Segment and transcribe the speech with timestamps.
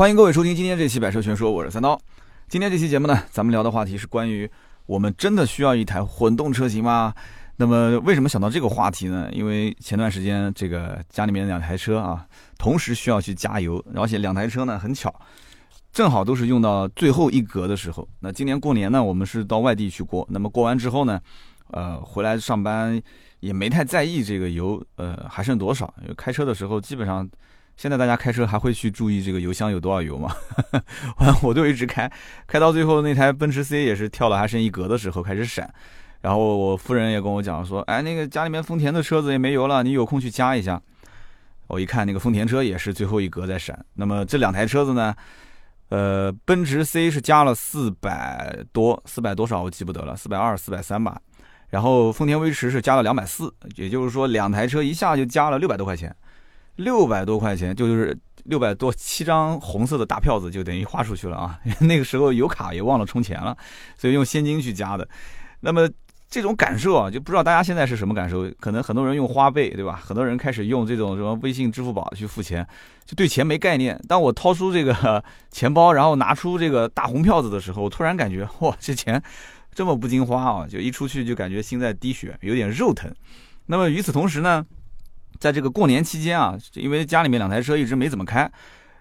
[0.00, 2.00] 欢迎各位收听今天这期《百车全说》，我是三刀。
[2.48, 4.50] 今天这期节目呢，咱们聊的话题是关于
[4.86, 7.12] 我们真的需要一台混动车型吗？
[7.56, 9.28] 那么为什么想到这个话题呢？
[9.30, 12.24] 因为前段时间这个家里面两台车啊，
[12.56, 15.14] 同时需要去加油，而且两台车呢很巧，
[15.92, 18.08] 正好都是用到最后一格的时候。
[18.20, 21.20] 那今年过年呢，我们是到外地去过，那么过完之后呢，
[21.72, 22.98] 呃，回来上班
[23.40, 25.92] 也没太在意这个油，呃，还剩多少？
[26.00, 27.28] 因为开车的时候基本上。
[27.80, 30.36] 现在大家开车还会去注意这个油箱有多少油吗？
[31.40, 32.12] 我就一直开，
[32.46, 35.72] 开到最后那台奔驰 C 也是跳了还剩一格的时候开始闪，
[36.20, 40.78] 然后我夫人也跟我讲说，哎，那个家里面丰田的车子也没油了，你有空去加一下。
[41.68, 43.82] 我一看那个丰田车也是最后一格在闪。
[43.94, 45.14] 那么这两台车子呢，
[45.88, 51.18] 呃，奔驰 C 是加了四百多，四百多少我记不得了，四百二、四百三吧。
[51.70, 56.14] 然后丰田威驰是加了两百四，也就是说两台车一下就加了六百多块钱。
[56.80, 61.58] 六百多块钱，就是六百多七张红色的大票子就等于花出去了啊！
[61.80, 63.56] 那个时候有卡也忘了充钱了，
[63.96, 65.06] 所以用现金去加的。
[65.60, 65.88] 那么
[66.28, 68.50] 这种感受啊，就不知道大家现在是什么感受？
[68.60, 70.00] 可能很多人用花呗，对吧？
[70.02, 72.66] 很多人开始用这种什么微信、支付宝去付钱，
[73.04, 74.00] 就对钱没概念。
[74.08, 79.22] 当我掏出这个 钱包，然后拿出这个大红票子的时候，我突然感觉哇，这钱
[79.74, 80.66] 这么不经花啊！
[80.66, 83.12] 就一出去就感觉心在滴血，有点肉疼。
[83.66, 84.64] 那么与此同时呢？
[85.40, 88.48] 在这个过年期间啊，因为家里面两台车一直没怎么开，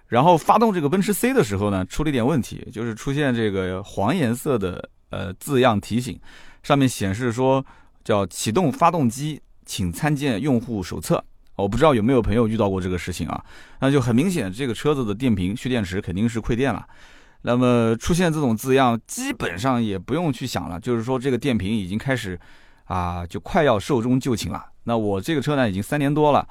[0.08, 6.20] 然后发动这个奔驰 C 的时候呢，出了一点问题，就是出现这个黄颜色的呃字样提醒，
[6.64, 7.64] 上面显示说
[8.04, 11.24] 叫启动发动机，请参见用户手册。
[11.58, 13.44] 我不知道有没有朋友遇到过这个事情啊？
[13.82, 16.88] 那就很明显，这个车子的电瓶蓄电池肯定是亏电了。
[17.42, 22.40] 那么出现这种字样，基本上也不用去想了，就是说这个电瓶已经开始
[22.86, 24.66] 啊，就快要寿终就寝了。
[24.90, 26.46] 那我这个车呢，已经三年多了。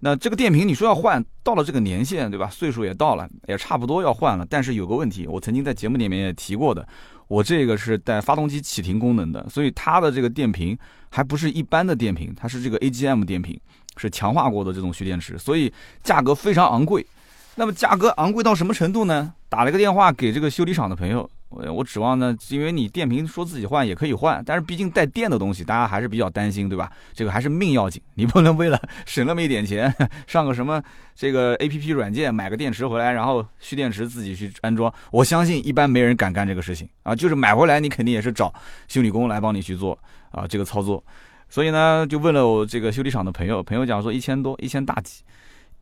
[0.00, 2.48] 那这个电瓶，你说要换，到了这个年限，对吧？
[2.48, 4.46] 岁数也到了，也差不多要换了。
[4.48, 6.88] 但是有个问题，我曾经在节目里面也提过的，
[7.28, 10.76] 我这个是带发动机启停功能的，所以它的这个电瓶
[11.10, 13.60] 还不是一般的电瓶，它是这个 AGM 电瓶，
[13.98, 17.06] 是强化过的这种蓄电池，所以价格非常昂贵。
[17.54, 19.34] 那么价格昂贵到什么程度呢？
[19.48, 21.30] 打了个电话给这个修理厂的朋友。
[21.52, 26.90] 我我指望呢，因为你电瓶说自己换也可以换，但是毕竟带电的东西，大家还是比较担心，对吧？
[27.12, 29.94] 这个还是命要紧，你不能为了 省那么一点钱，
[30.26, 30.82] 上个什么
[31.14, 34.92] 这个 A P P 软件买个电池回来，然后蓄电池自己去安装。
[35.10, 38.52] 我相信一般没人敢干这个事情啊，就是买回来你肯定也是找
[38.88, 39.98] 修理工来帮你去做
[40.30, 41.04] 啊这个操作。
[41.50, 45.22] 所以呢，就问了我这个修理厂的朋友，朋友讲说一千多，一千大几，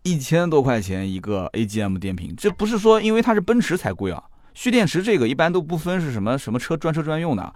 [0.03, 4.21] 一千多块钱一个 A G M 电瓶，这不是说因为它是奔驰才贵啊。
[4.61, 7.51] 蓄电池这个一般都不分是什么什么车专车专用的，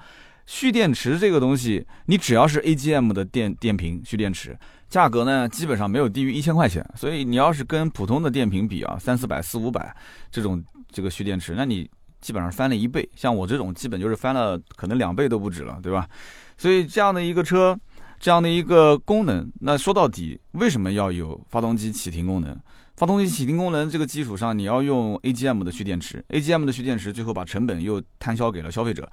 [0.46, 6.82] 蓄电池这个东西，你只要是 AGM 的电电瓶蓄电池，价格呢基本上没有低于一千块钱。
[6.96, 9.94] 所以你要是跟普通的电瓶比啊，三四百、四五百
[10.30, 11.86] 这种这个蓄电池，那你
[12.22, 13.06] 基本上翻了一倍。
[13.14, 16.08] 像我这种基本就是翻了可能两倍都不止了，对吧？
[16.56, 17.78] 所以这样的一个车，
[18.24, 22.58] 这样的一个功能，那说到底为什么要有发动机启停功能？
[22.96, 29.06] 发动机启停功能这个基础上，你要用 AGM 的蓄电池，AGM 的蓄电池最后把成本又摊销给了消费者。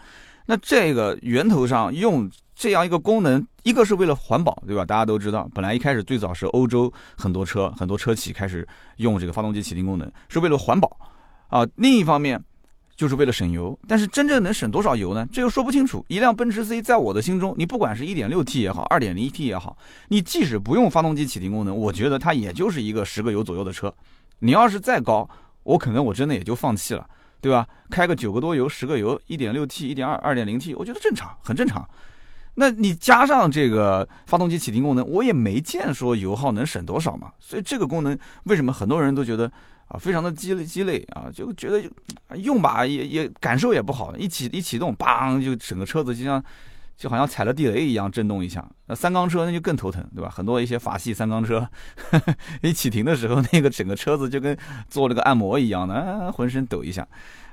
[0.46, 4.86] 那这个源头上用这样一个功能，一个是为了环保，对吧？
[4.86, 10.90] 大家都知道，本来一开始最早是欧洲很多车很多车企开始用这个发动机启停功能，是为了环保
[11.50, 11.68] 啊。
[11.76, 12.42] 另一方面，
[13.02, 15.28] 就是为了省油，但是真正能省多少油呢？
[15.34, 16.06] 这又说不清楚。
[16.08, 19.76] 一辆奔驰 C 在我的心中，你不管是一点六 T 也好，二点零 T 也好，
[20.10, 23.92] 你即使不用发动机启停功能，我觉得它也就是一个十个油左右的车。
[24.38, 25.28] 你要是再高，
[25.64, 27.04] 我可能我真的也就放弃了，
[27.42, 27.68] 对吧？
[27.90, 31.84] 开个九个多油、十个油，一点六 T、一点二、二点零 T，我觉得正常，很正常。
[32.54, 37.32] 那你加上这个发动机启停功能，我也没见说油耗能省多少嘛。
[37.40, 39.52] 所以这个功能为什么很多人都觉得？
[39.92, 41.84] 啊，非常的鸡肋鸡肋啊，就觉得
[42.38, 46.42] 用吧也也感受也不好，一启一启动，梆就整个车子就像
[46.96, 48.66] 就好像踩了地雷一样震动一下。
[48.88, 50.30] 那三缸车那就更头疼，对吧？
[50.30, 51.68] 很多一些法系三缸车，
[52.64, 54.58] 一启停的时候，那个整个车子就跟
[54.88, 57.06] 做了个按摩一样的，浑身抖一下。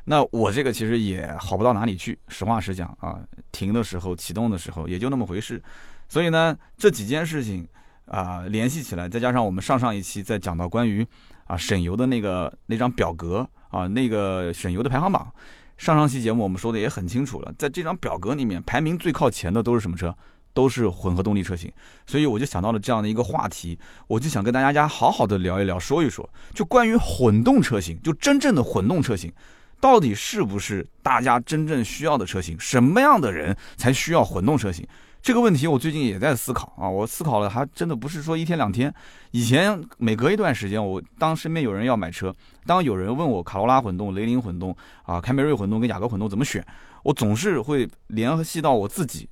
[0.04, 3.18] 那我这个其实也好不到哪里去，实话实讲啊，
[3.50, 5.60] 停的时候、启动的时候也就那么回事。
[6.08, 7.66] 所以呢，这几件事情
[8.06, 11.04] 啊联系起来，再加上我们上上一期在讲到关于。
[11.48, 15.32] 啊，省油的那个那张表格啊，那个省油的排行榜，
[15.76, 20.14] 上上期节目我们说的也很清楚了，在这张表格里面排名最靠前的都是什么车？
[20.54, 21.72] 都是混合动力车型。
[22.04, 23.78] 所以我就想到了这样的一个话题，
[24.08, 29.32] 我就想跟大家好好的聊一聊，说一说，就关于混动车型，就真正的混动车型，
[29.80, 32.58] 到底是不是大家真正需要的车型？
[32.58, 34.84] 什么样的人才需要混动车型？
[35.20, 38.92] 这个问题我最近也在思考啊，我思考了还真的不是说一天两天，
[39.32, 42.34] 以前每隔一段时间，我当身边有人要买车，
[42.64, 46.64] 当有人问我卡罗拉混动、雷凌混动啊、凯美瑞混动跟雅阁混动怎么选，
[47.02, 49.28] 我总是会联系到我自己。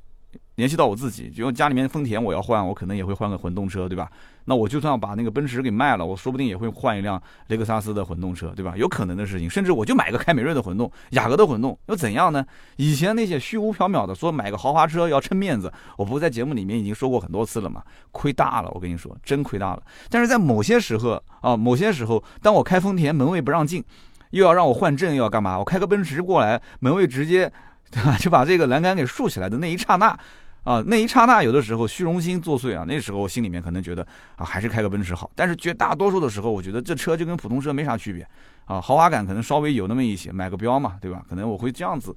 [0.56, 4.10] 联系到我自己，就家里面丰田我要换，我可能也会换个混动车，对吧？
[4.46, 8.74] 那我就算把那个奔驰给卖了，我说不定也会换一辆雷克萨斯的混动车，对吧？
[8.76, 12.44] 有可能的事情，甚至我就买个凯美瑞的混动、雅阁的混动，又怎样呢？
[12.76, 17.82] 以前那些虚无缥缈的说买个豪华车要撑面子，我不在节目里面已经说过很多次了嘛？
[18.10, 19.82] 亏大了，我跟你说，真亏大了。
[20.08, 23.84] 但是在某些时候啊，某些时候，当我开丰田门卫不让进，
[24.30, 25.58] 又要让我换证，又要干嘛？
[25.58, 27.52] 我开个奔驰过来，门卫直接
[27.90, 30.16] 对吧，就把这个栏杆给竖起来的那一刹那。
[30.66, 34.04] 啊，那一刹那，有的时候虚荣心作祟啊，那时候我心里面可能觉得
[34.34, 35.30] 啊，还是开个奔驰好。
[35.36, 38.26] 但是绝大多数的时候，我觉得这车就跟普通车没啥区别，
[38.64, 41.24] 啊，豪华感可能稍微有那么一些，买个标嘛，对吧？
[41.28, 42.12] 可能我会这样子，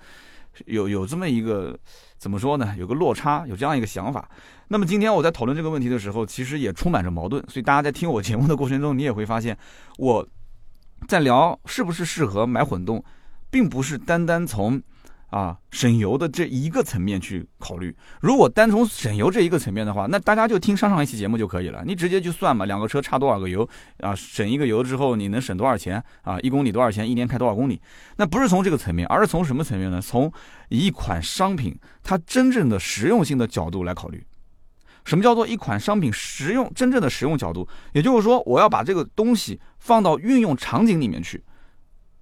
[0.65, 1.77] 有有这么一个
[2.17, 2.73] 怎么说呢？
[2.75, 4.27] 有个落差，有这样一个想法。
[4.69, 7.43] 那么今天我在讨论这个问题的时候，其实也充满着矛盾。
[7.47, 9.55] 所以大家在听我节目的过程中，你也会发现，
[9.99, 10.27] 我
[11.07, 13.05] 在聊是不是适合买混动，
[13.51, 14.81] 并不是单单从。
[15.29, 21.83] 啊，省油的这一个层面去考虑，如果单从省油这一个层面的话，那大家就听上上一期节目就可以了。
[21.85, 23.67] 你直接就算嘛，两个车差多少个油
[23.99, 24.15] 啊？
[24.15, 26.39] 省一个油之后，你能省多少钱啊？
[26.39, 27.07] 一公里多少钱？
[27.07, 27.79] 一年开多少公里？
[28.17, 30.01] 那不是从这个层面，而是从什么层面呢？
[30.01, 30.31] 从
[30.69, 34.25] 一款商品它真正的实用性的角度来考虑。
[35.05, 37.67] 什么叫做一款商品实用真正的实用角度？
[37.93, 41.43] 也就是说，我要把这个东西放到运用场景里面去。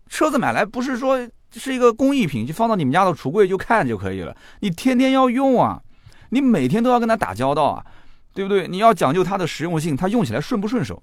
[0.10, 1.26] 车子买来不是说。
[1.50, 4.36] 这是一个工艺品，就放到你们家的橱柜就看就可以了。
[4.60, 5.82] 你天天要用啊，
[6.30, 7.86] 你每天都要跟它打交道啊，
[8.34, 8.68] 对不对？
[8.68, 11.02] 你要讲究它的实用性，它用起来顺不顺手。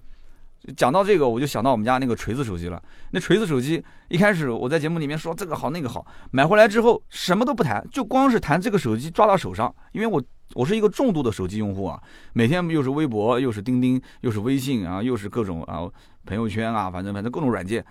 [0.77, 2.83] 讲到这个，我就想到我们家那个锤子手机了。
[3.11, 10.23] 那锤子手机一开始我在节目里面说这个好那个好，买回来之后什么都不谈，就光是谈这个手机抓到手上，因为我
[10.55, 12.01] 我是一个重度的手机用户啊，
[12.33, 15.87] 每天又是微博，又是钉钉，又是微信啊，又是各种啊
[16.25, 17.85] 朋友圈啊，反正反正各种软件。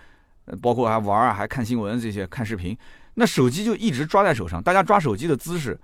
[0.61, 2.77] 包括还玩啊，还看新闻这些，看视频，
[3.15, 4.61] 那手机就一直抓在手上。
[4.61, 5.79] 大家抓手机的姿势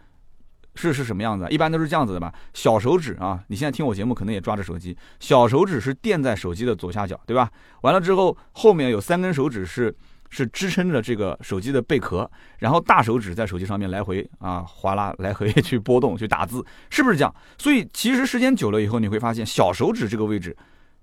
[0.75, 1.47] 是是什么样子？
[1.49, 2.33] 一般都是这样子的吧？
[2.53, 7.49] 小手指啊，你现在听我节目可能也抓着手机，小手指是垫在手机的左下角，对吧？
[7.81, 9.95] 完了之后，后面有三根手指是
[10.29, 12.29] 是支撑着这个手机的贝壳，
[12.59, 17.33] 然后大手指在手机上面来回啊划拉，来回 去波动去打字，是不是这样？
[17.57, 20.55] 所以其实时间久了以后，你会发现小手指这个位置。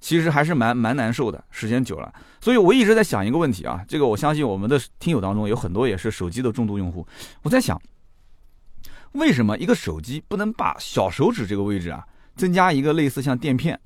[0.06, 7.04] 其实还是蛮蛮难受的，时间久了，所以我一直在想一个问题啊，这个我相信我们的听友当中有很多也是手机的重度用户。
[7.42, 7.76] 我在想，
[9.14, 12.06] 为什么一个手机不能把小手指这个位置啊，
[12.36, 13.76] 增加一个类似像垫片，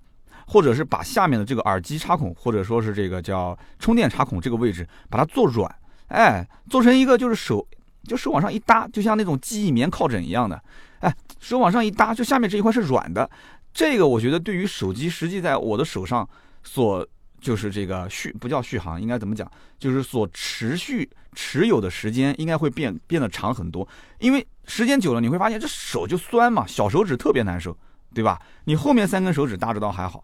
[0.46, 5.74] 或者是把下面的这个耳机插孔，或者说是这个叫充电插孔这个位置，把它做软，
[6.08, 7.66] 哎，做成一个就是手
[8.04, 10.62] 就手往上一搭，就像那种记忆棉靠枕一样的，
[10.98, 13.30] 哎，手往上一搭，就下面这一块是软的。
[13.72, 16.28] 这个我觉得对于手机实际在我的手上
[16.62, 17.06] 所
[17.40, 19.50] 就是这个续不叫续航，应该怎么讲？
[19.78, 23.86] 就是所持续持有的时间应该会变变得长很多。
[24.18, 27.76] 因为时间久了你会发现这手就酸嘛，小手指特别难受，
[28.12, 28.38] 对吧？
[28.64, 30.22] 你后面三根手指搭着倒还好，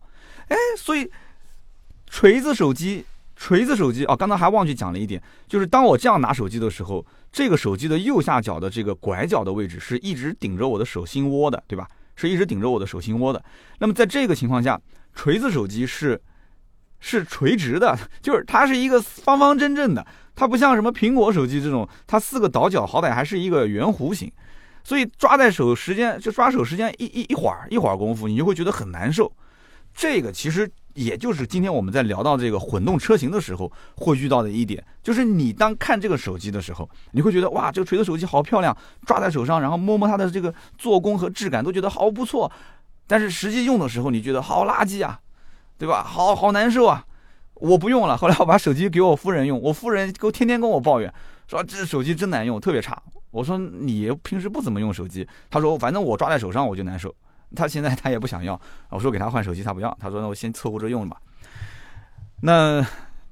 [0.48, 1.10] 哎，所以
[2.06, 11.88] 锤子手机，锤子手机啊，刚才还忘记讲了一点，就是当我这样拿手机的时候，这个手机的右下角的这个拐角的位置是一直顶着我的手心窝的，对吧？
[12.16, 13.40] 是一直顶着我的手心窝的。
[13.78, 14.80] 那么在这个情况下，
[15.14, 16.20] 锤子手机是
[16.98, 20.04] 是垂直的， 就是它是一个方方正正的，
[20.34, 24.32] 它不像什么苹果手机这种，它四个倒角好歹还是一个圆弧形，
[24.82, 29.30] 所以抓在手时间就抓手时间一一一会儿一会儿功夫，你就会觉得很难受。
[29.94, 30.68] 这个其实。
[30.96, 38.74] 也就是今天我们在聊到这个混动车型的时候，会遇到的一点，就是你当看这个手机的时候，你会觉得哇，这个锤子手机好漂亮，
[39.04, 42.50] 抓在手上，然后摸摸它的这个做工和质感，都觉得好不错。
[43.06, 45.20] 但是实际用的时候，你觉得好垃圾啊，
[45.78, 46.02] 对吧？
[46.02, 47.04] 好好难受啊，
[47.54, 48.16] 我不用了。
[48.16, 51.12] 后来我把手机给我夫人用，我夫人给我天天跟我抱怨，
[51.46, 53.00] 说这手机真难用，特别差。
[53.30, 57.14] 我说你平时不怎么用手机，他说反正我抓在手上我就难受。
[57.56, 58.60] 他现在他也不想要，
[58.90, 59.96] 我说给他换手机，他不要。
[59.98, 61.16] 他说那我先凑合着用吧。
[62.42, 62.86] 那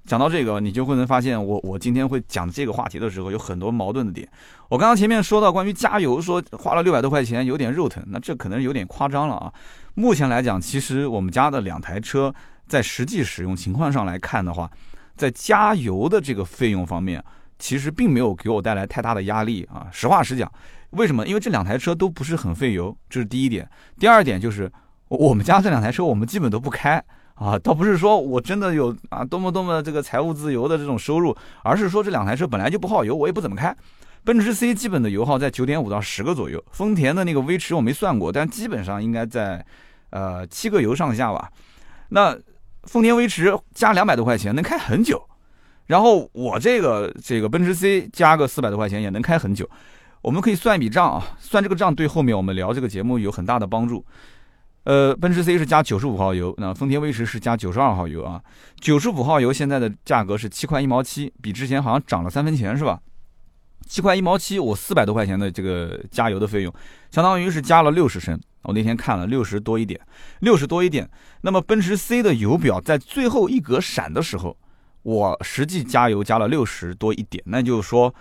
[0.06, 4.28] 讲到这个，你就会能发现，我我今天会讲这个话题的时候，有很多矛盾的点。
[4.68, 9.52] 我刚刚前面说到关于加油，说花了六百多块钱，有点肉疼，那这可能有点夸张了啊。
[9.94, 12.34] 目前来讲，其实我们家的两台车
[12.66, 14.70] 在实际使用情况上来看的话，
[15.16, 17.22] 在加油的这个费用方面，
[17.58, 19.86] 其实并没有给我带来太大的压力啊。
[19.92, 20.50] 实话实讲。
[20.96, 21.26] 为什么？
[21.26, 23.68] 因为这两台车都不是很费油，这是第一点。
[23.98, 24.70] 第二点就是，
[25.08, 27.02] 我们家这两台车我们基本都不开
[27.34, 33.74] 啊，倒不是说我真的有啊多么多么这个财务自由的这种收入，而是说这两台车本来就不耗油，我也不怎么开。
[34.24, 39.64] 奔驰 C 基本的油耗在九点五到十个左右，丰田的那个威驰我没算过，但基本上应该在
[40.10, 41.50] 呃七个油上下吧。
[42.08, 42.34] 那
[42.84, 45.22] 丰田威驰加两百多块钱能开很久，
[45.86, 49.68] 然后我这个这个奔驰 C 加个四百多块钱也能开很久。
[50.24, 54.02] 我们可以算一笔账啊，算这个账对后面我们聊这个节目有很大的帮助。
[54.84, 58.42] 呃，奔驰 C 是加九十五号油，那丰田威驰是加九十二号油啊。
[58.80, 62.98] 九十五号油现在的价格是七块一毛七，比之前好像涨了三分钱是吧？
[63.86, 66.72] 七块一毛七，我四百多块钱的这个加油的费用，
[67.10, 68.40] 相当于是加了六十升。
[68.62, 70.00] 我那天看了六十多一点，
[70.40, 71.06] 六十多一点。
[71.42, 74.56] 那么奔驰 C 的油表在最后一格闪的时候，
[75.02, 78.14] 我实际加油加了六十多一点，那就是说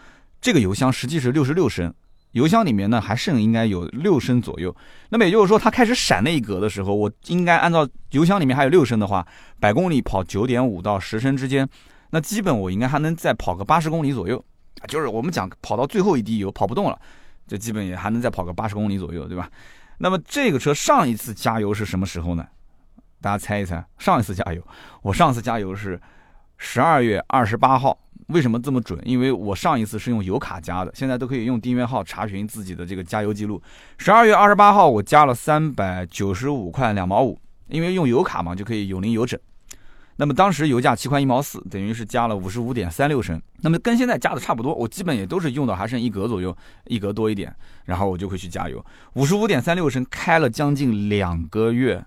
[0.44, 1.94] 这个油箱实际是六十六升。
[2.32, 4.76] 油箱里面呢还剩应该有六升左右，
[5.08, 9.26] 那么也就是说它开始闪那一格的时候，我应该按照油箱里面还有六升的话，
[9.58, 11.66] 百公里跑九点五到十升之间，
[12.10, 14.44] 那基本我应该还能再跑个八十公里左右，
[14.90, 17.00] 就是我们讲跑到最后一滴油跑不动了，
[17.48, 19.50] 这基本也还能再跑个八十公里左右，对吧？
[20.00, 22.46] 那么这个车上一次加油是什么时候呢？
[23.22, 24.62] 大家猜一猜，上一次加油，
[25.04, 26.02] 我上次加油是
[26.58, 27.98] 十二月二十八号。
[28.28, 29.00] 为什么这么准？
[29.04, 33.62] 因为我上一次是用油卡加的，现在都可以用订阅号查询自己的这个加油记录。
[33.98, 39.40] 十二月二十八号我加了三百九十五块两毛五，因为用油卡嘛，就可以有零有整。
[40.18, 43.42] 那么当时油价七块一毛四，等于是加了五十五点三六升。
[43.62, 47.54] 那么跟现在加的差不多，我基本也都是用到还剩一格左右，一格多一点，
[47.86, 48.86] 然后我就会去加油。
[49.14, 52.06] 五十五点三六升开了将近两个月，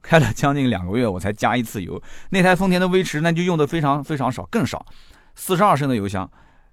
[0.00, 2.02] 开了将近两个月我才加一次油。
[2.30, 4.84] 那台丰田的威驰那就用的非常非常少，更少。
[5.34, 6.30] 四十二升的油箱，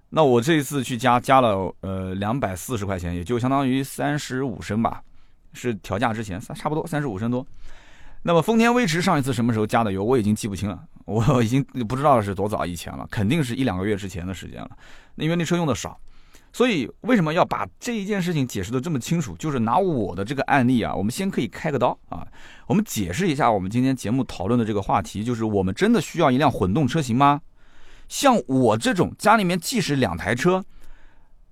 [0.10, 5.02] 那我这一次去加加了呃两百四十块钱，也就相当于三十五升吧，
[5.54, 7.46] 是调价之前三差不多三十五升多。
[8.24, 14.70] 那么丰田威驰上一次什么时候加的油，我已经记不清了，我已经不知道是多早以前了，肯定是一两个月之前的时间了。
[15.16, 16.00] 那因为那车用的少，
[16.54, 19.36] 所以为什么要把这一件事情解释的这么清楚？
[19.38, 22.28] 就是拿我的这个案例啊，我们先可以开个刀啊，
[22.68, 27.42] 我们解释一下我们今天节目讨论的这个话题，就是我们真的需要一辆混动车型吗？
[28.12, 30.62] 像我这种家里面即使两台车，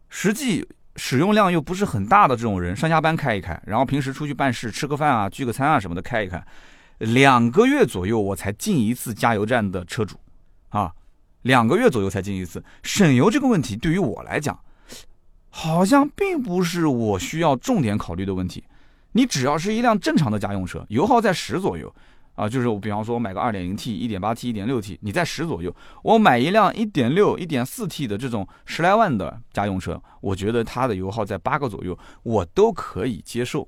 [0.10, 6.46] 实际使用量又不是很大的这种人，上下班开一开，然后平时出去办事、吃个饭啊、聚个餐啊什么的开一开，
[6.98, 10.18] 两个月左右我才进一次加油站的车主，
[10.68, 10.92] 啊，
[11.44, 14.60] 两个月左右才进一次，省油这个问题对于我来讲，
[15.48, 18.66] 好像并不是我需要重点考虑的问题。
[19.14, 21.96] 你只要是一辆正常的家用车，油耗在十左右。
[22.40, 33.68] 啊，就是我，比方说，我买个二点零 T、一点八 T、一点六 T，你在十左右，我买一辆一点六、一点四 T 的这种十来万的家用车，我觉得它的油耗在八个左右，我都可以接受。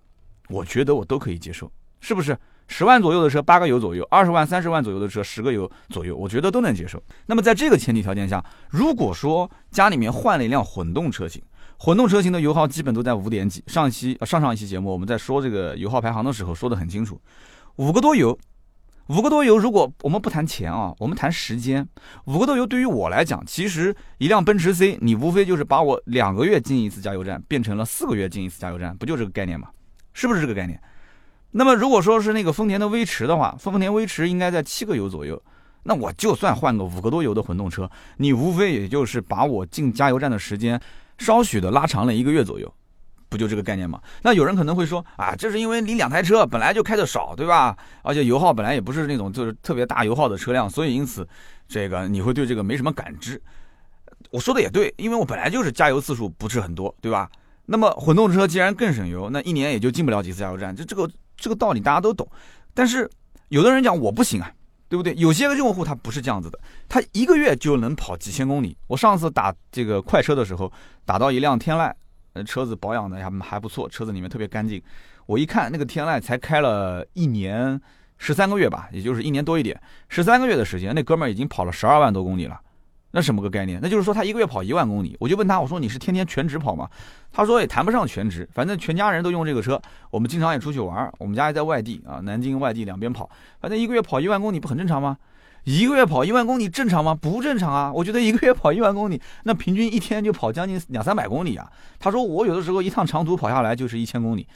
[0.50, 2.38] 我觉得我都可以接受，是不是？
[2.68, 7.02] 十万左右的车八个油左右，二十万、三十万左右的车十个油左右，我觉得都能接受。
[7.26, 11.42] 那么在这个前提条件下，如果说家里面换了一辆混动车型，
[11.78, 13.62] 混动车型的油耗基本都在五点几。
[13.68, 17.20] 上期、上上一期节目我们在说这个油耗排行的时候说的很清楚，
[17.76, 18.38] 五个多油。
[19.12, 21.86] 五个多油，如果我们不谈钱啊，我们谈时间。
[22.28, 29.68] 五个多油对于我来讲，其实一辆奔驰 C，你无非就是把我两个月进一次加油站变成了四个月进一次加油站，不就这个概念吗？
[30.14, 30.82] 是不是这个概念？
[31.52, 35.44] 那么如果说是那个丰田的威驰的话，丰田威驰应该在七个油左右，
[35.84, 40.80] 那我就算换个五个多油的混动车，你无非也就是把我进加油站的时间
[41.18, 42.74] 稍许的拉长了一个月左右。
[43.32, 43.98] 不就这个概念吗？
[44.22, 47.76] 那有人可能会说啊，这是因为你两台车本来就开的少，对吧？
[48.04, 51.26] 而且油耗本来也不是那种就是特别大油耗的车辆，所以因此
[51.66, 53.42] 这个你会对这个没什么感知。
[54.32, 57.32] 我说的也对，因为我本来就是加油次数不是很多，对吧？
[57.68, 62.28] 那么混动车既然更省油，那一年也就进不了几次加油站，就这个这个道理大家都懂。
[62.74, 63.10] 但是
[63.48, 64.52] 有的人讲我不行啊，
[64.90, 65.16] 对不对？
[65.16, 66.60] 有些个用户他不是这样子的，
[66.90, 68.76] 他一个月就能跑几千公里。
[68.88, 70.70] 我上次打这个快车的时候，
[71.06, 71.94] 打到一辆天籁。
[72.34, 74.82] 呃，车子保养的还还不错，车子里面特别干净。
[75.26, 77.80] 我一看那个天籁才开了一年
[78.18, 82.60] 十三个月吧，也就是一年多一点，十三个月的时间，那哥们儿已经跑了十二万多公里了。
[83.14, 83.78] 那什么个概念？
[83.84, 85.18] 那就是说他一个月跑一万公里。
[85.20, 86.90] 我就问他，我说你是天天全职跑吗？
[87.34, 95.18] 他说也谈不上全职，反正全家人都用这个车，我们经常也出去玩，我们家也在外地啊，南京外地两边跑，反正一个月跑一万公里不很正常吗？
[95.64, 97.14] 一个月跑一万公里正常吗？
[97.14, 97.92] 不正常啊！
[97.94, 101.72] 我觉得一个月跑一万公里，那平均一天就跑将近两三百公里啊。
[102.00, 104.48] 他说我有的时候一趟长途跑下来就是一千公里，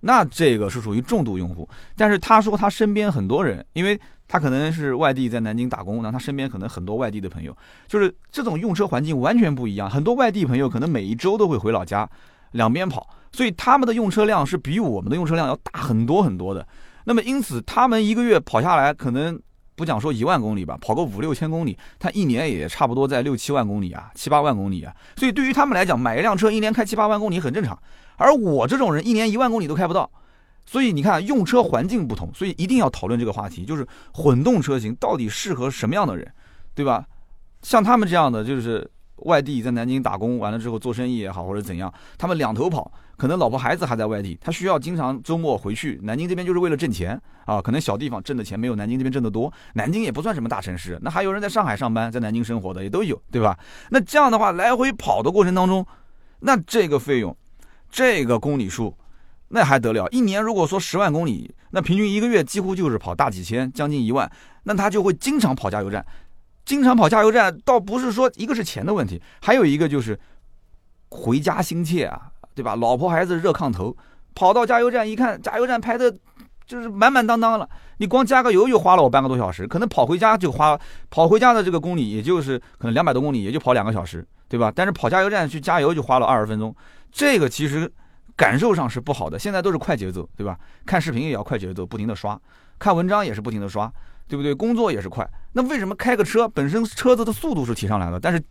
[0.00, 1.68] 那这个是属于重度用户。
[1.96, 7.56] 但是他说他身边很多人，因为他可能是外地在南京打工，那他身边可能很多外地的朋友，
[7.88, 9.90] 就是这种用车环境完全不一样。
[9.90, 12.08] 很多外地朋友可能每一周都会回老家，
[12.52, 16.64] 两边跑，所以他们的用车量是比我们的用车量要大很多很多的。
[17.04, 19.40] 那么因此他们一个月跑下来可能。
[19.74, 24.94] 不讲说一万公里吧，跑个五六千公里，他一年也差不多在六七万公里啊，七八万公里啊。
[25.16, 27.78] 所以对于他们来讲，买一辆车一年开七八万公里很正常。
[28.16, 30.10] 而我这种人一年一万公里都开不到，
[30.66, 36.32] 所以你看用车环境不同，所以一定要讨论这个话题，就是混动车型到底适合什么样的人，
[36.74, 37.06] 对吧？
[37.62, 38.90] 像他们这样的就是。
[39.26, 42.90] 外地在南京打工完了之后做生意也好或者怎样，他们两头跑，
[43.22, 45.96] 可能老婆孩子还在外地，他需要经常周末回去。
[46.02, 49.52] 南京这边就是为了挣钱啊，可能小地方挣的钱没有南京这边挣得多。
[49.74, 53.56] 南京也不算什么大城市，那还有人在上海上班，在南京生活的也都有，对吧？
[53.90, 55.86] 那这样的话来回跑的过程当中，
[56.40, 57.36] 那这个费用，
[57.88, 58.92] 这个公里数，
[59.50, 60.08] 那还得了？
[60.08, 64.28] 一年如果说十万公里，那平均一个月几乎就是跑大几千，将近一万，
[64.64, 66.04] 那他就会经常跑加油站。
[66.64, 70.18] 经常跑加油站，倒不是说一个是钱的问题，还有一个就是
[71.08, 72.76] 回家心切啊，对吧？
[72.76, 73.96] 老婆孩子热炕头，
[74.34, 76.14] 跑到加油站一看，加油站排的，
[76.66, 77.68] 就是满满当当了。
[77.98, 80.78] 你光加个油就花了我半个多小时，可能跑回家就花，
[81.10, 84.72] 跑回家的这个公里也就是可能两百多公里，也就跑两个小时，对吧？
[84.74, 86.74] 但是跑加油站去加油就花了二十分钟，
[87.10, 87.90] 这个其实
[88.36, 89.38] 感受上是不好的。
[89.38, 90.58] 现在都是快节奏，对吧？
[90.84, 92.40] 看视频也要快节奏，不停的刷，
[92.78, 93.92] 看文章也是不停的刷。
[94.28, 94.54] 对不对？
[94.54, 98.18] 工作也是快，那为什么开个车本身车子的速度是提上来了？
[98.18, 98.42] 但是，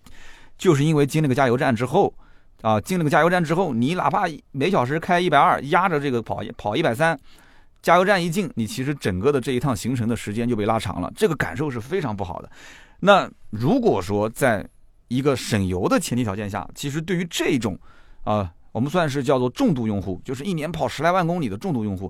[0.55, 2.13] 就是因为进那个加油站之后，
[2.61, 7.19] 啊，进了个加油站之后，你哪怕每小时开一百二，压着这个跑跑一百三，
[7.81, 12.49] 加油站一进，你其实整个的这一趟行程的时间就被拉长了，这个感受是非常不好的。
[12.99, 14.67] 那如果说在
[15.07, 17.77] 一个省油的前提条件下，其实对于这种，
[18.23, 18.51] 啊。
[18.73, 22.09] 我们算是叫做重度用户，就是一年跑十来万公里的重度用户，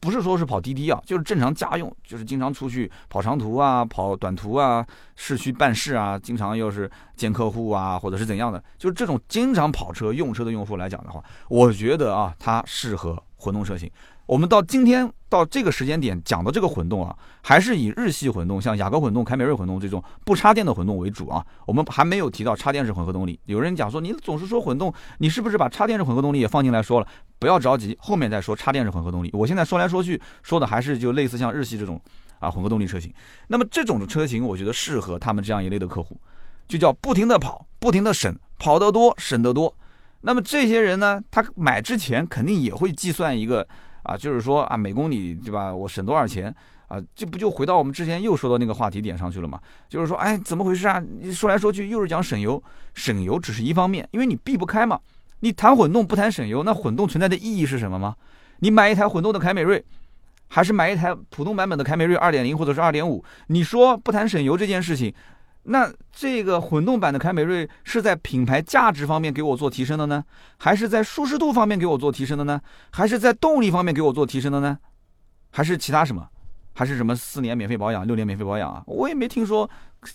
[0.00, 13.90] 不是说是跑滴滴啊，就是正常家用，就是经常出去跑长途啊、跑短途啊、市区办事啊，经常又是见客户啊，或者是怎样的，就是这种经常跑车用车的用户来讲的话，我觉得啊，它适合混动车型。
[14.26, 21.44] 我们到今天到这个时间点讲的这个混动啊，还是以日系混动，像雅阁混动、凯美瑞混动这种不插电的混动为主啊。
[21.64, 23.38] 我们还没有提到插电式混合动力。
[23.44, 27.06] 有人讲说，你总是说混动，你是不是把插电式混合动力也放进来说了？
[27.38, 29.30] 不要着急，后面再说插电式混合动力。
[29.32, 32.00] 我现在说来说去说的还是就类似像日系这种
[32.40, 33.12] 啊混合动力车型。
[33.46, 36.20] 那么这种车型，我觉得适合他们这样一类的客户，
[36.66, 39.72] 就叫不停的跑，不停的省，跑得多，省得多。
[40.22, 43.68] 那么这些人呢，他买之前肯定也会计算一个。
[44.06, 45.74] 啊，就是说啊，每公里对吧？
[45.74, 46.54] 我省多少钱
[46.88, 46.98] 啊？
[47.14, 49.60] 这不就回到我们之前又说到那个话题点上去了吗？
[49.88, 51.02] 就是说，哎，怎么回事啊？
[51.20, 52.62] 你说来说去又是讲省油，
[52.94, 54.98] 省油只是一方面，因为你避不开嘛。
[55.40, 58.16] 你谈混动不谈省油，那混动存在的意义是什么吗？
[58.60, 59.84] 你买一台混动的凯美瑞，
[60.48, 63.22] 还是买一台普通版本的凯美瑞二点零或者是二点五？
[63.48, 65.12] 你说不谈省油这件事情？
[65.68, 70.24] 那这个混动版的凯美瑞是在品牌价值方面给我做提升的呢，
[70.58, 72.60] 还是在舒适度方面给我做提升的呢？
[72.90, 74.78] 还是在动力方面给我做提升的呢？
[75.50, 76.28] 还是其他什么？
[76.72, 78.82] 还是什么四年免费保养、六年免费保养啊？
[78.86, 79.68] 我也没听说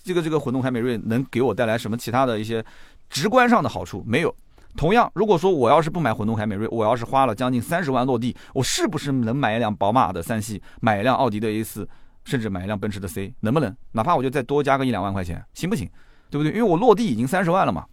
[0.04, 2.64] 这个这个混动凯美瑞能给我带来什么其他的一些
[3.10, 4.34] 直观上的好处，没有。
[4.74, 11.86] 同样，如果说我要是不买混动凯美瑞，我要是花了将近三十万落地，我是不是能买一辆宝马的三系，买一辆奥迪的 A 四？
[12.24, 13.76] 甚至买一辆奔驰的 C，能不能？
[13.92, 15.90] 哪怕我就再多加个一两万块钱，行不行？
[16.30, 16.52] 对不对？
[16.52, 17.84] 因为我落地已经三十万了嘛。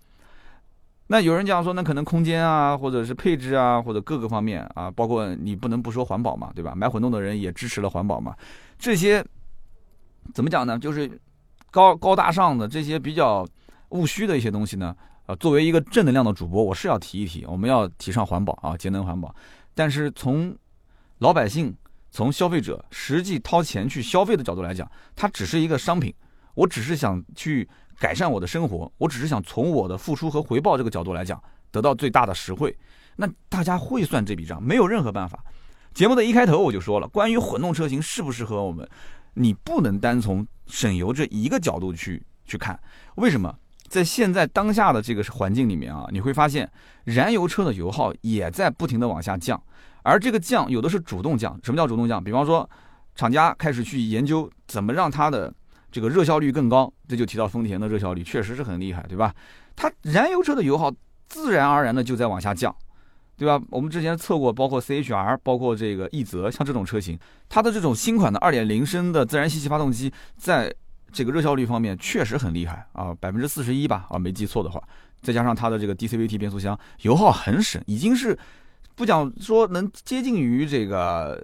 [1.07, 6.75] 那有人讲说，那可能空间啊，或者是配置啊，或者各个方面啊，包括你不能不说环保嘛，对吧？
[6.75, 8.35] 买混动的人也支持了环保嘛。
[8.77, 9.25] 这些
[10.33, 10.77] 怎么讲呢？
[10.77, 11.19] 就是
[11.71, 13.45] 高高大上的这些比较
[13.89, 14.95] 务虚的一些东西呢。
[15.25, 19.33] 呃，作为一个正能量的主播，我是要提一提，我们要提倡环保啊，节能环保。
[19.73, 20.55] 但是从
[21.17, 21.75] 老百姓。
[22.11, 26.13] 从消费者实际掏钱去消费的角度来讲，它只是一个商品。
[26.55, 27.67] 我只是想去
[27.97, 31.41] 改善我的生活，我只是想从我的付出和回报这个角度来讲，
[31.71, 32.75] 得到最大的实惠。
[33.15, 35.43] 那大家会算这笔账，没有任何办法。
[35.93, 38.87] 节目的一开头我就说了，关于混动车型适不适合我们，
[39.35, 42.77] 你不能单从省油这一个角度去去看。
[43.15, 43.55] 为什么？
[43.87, 46.69] 在现在当下的这个环境里面啊，你会发现
[47.05, 49.61] 燃油车的油耗也在不停的往下降。
[50.03, 52.23] 而这个降有的是主动降，什么叫主动降？
[52.23, 52.67] 比方说，
[53.15, 55.53] 厂家开始去研究怎么让它的
[55.91, 59.33] 这个热效率更高，这就提到丰田的热效率确实是很厉害，对吧？
[59.75, 60.91] 它燃油车的油耗
[61.27, 62.73] 自然而然的就在往下降，
[63.37, 63.61] 对吧？
[63.69, 70.73] 我们之前测过，包括 CHR，包括这个奕泽，像这种车型，它的这种新款的2.0升的自然吸气发动机，在
[71.11, 74.81] 这个热效率方面确实很厉害啊，百分之四十一吧，啊，没记错的话，
[75.21, 78.37] 再加上它的这个 DCVT 变速箱，油耗很省，已经是。
[78.99, 81.41] 不讲说能接近于这个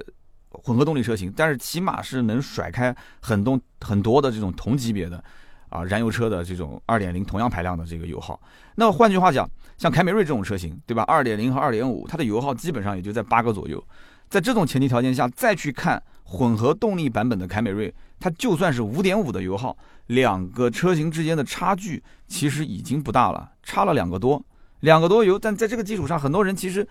[0.49, 5.23] 混合动力车型，但是起码是能甩开很多很多的这种同级别的
[5.69, 8.37] 啊燃油车的这种二点零同样排量的这个油耗。
[8.75, 11.03] 那换句话讲，像凯美瑞这种车型，对吧？
[11.03, 13.81] 二点零和二点五，它的油耗基本上也就在八个左右。
[14.27, 24.43] 在这种前提条件下，再去看混合动力版本的凯美瑞，它就算是五点五的油耗，两个车型之间的差距其实已经不大了，差了两个多，
[24.81, 25.39] 两个多油。
[25.39, 26.85] 但在这个基础上，很多人其实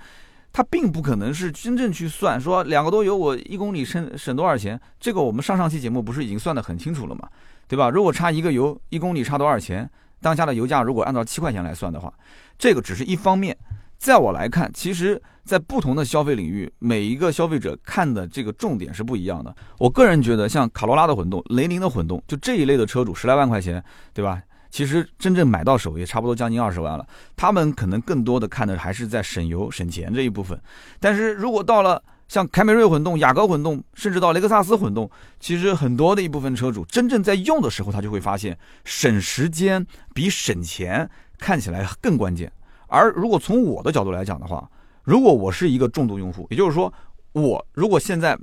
[0.54, 4.80] 他并不可能是真正去算说两个多油我一公里省省多少钱。
[5.00, 7.28] 这个我们上上期节目不是已经算得很清楚了吗？
[7.66, 7.90] 对吧？
[7.90, 9.90] 如果差一个油一公里差多少钱？
[10.20, 12.12] 当下的油价如果按照七块钱来算的话，
[12.56, 13.56] 这个只是一方面。
[13.98, 19.54] 在我来看，其实，在不同的消费领域，每一个消费者看的这个重点是不一样的。
[19.78, 24.40] 我个人觉得，像卡罗拉的混动、雷凌的混动，就这一类的车主，十来万块钱，对吧？
[24.74, 27.06] 其实真正买到手也差不多将近二十万了。
[27.36, 30.60] 他们可能更多的看的还是在省油省钱这一部分。
[30.98, 35.08] 但是如果到了像凯美瑞混动、雅阁混动，甚至到雷克萨斯混动，
[35.38, 41.08] 其实很多的一部分车主真正在用的时候，他就会发现，省时间比省钱
[41.38, 42.50] 看起来更关键。
[42.88, 44.68] 而如果从我的角度来讲的话，
[45.04, 46.92] 如果我是一个重度用户，也就是说，
[47.30, 48.36] 我如果现在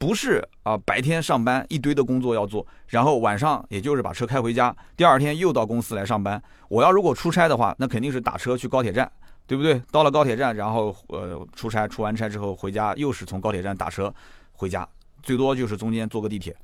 [0.00, 9.12] 不是啊白天上班一堆的工作要做，然后晚上也就是把车开回家，第二天又到公司来上班，我要如果出差的话，那肯定是打车去高铁站，
[9.46, 9.78] 对不对？
[9.92, 14.12] 到了高铁站，然后呃出差，出完差之后回家，又是从高铁站打车
[14.52, 14.88] 回家，
[15.22, 16.56] 最多就是中间坐个地铁，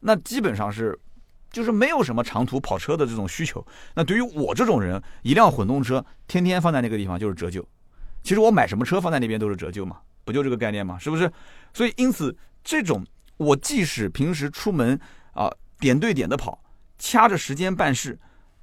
[0.00, 0.96] 那基本上是。
[1.50, 3.62] 就是没有什么长途跑车的这种需求。
[3.94, 7.62] 那对于我这种人，一辆混动车天天放在那个地方就是折旧。
[8.22, 10.98] 其实我买什么车放在那边都是折旧嘛，不就这个概念嘛？
[10.98, 11.30] 是不是？
[11.74, 13.04] 所以因此，这种
[13.36, 14.98] 我即使平时出门
[15.32, 16.62] 啊点对点的跑，
[16.98, 18.18] 掐着时间办事，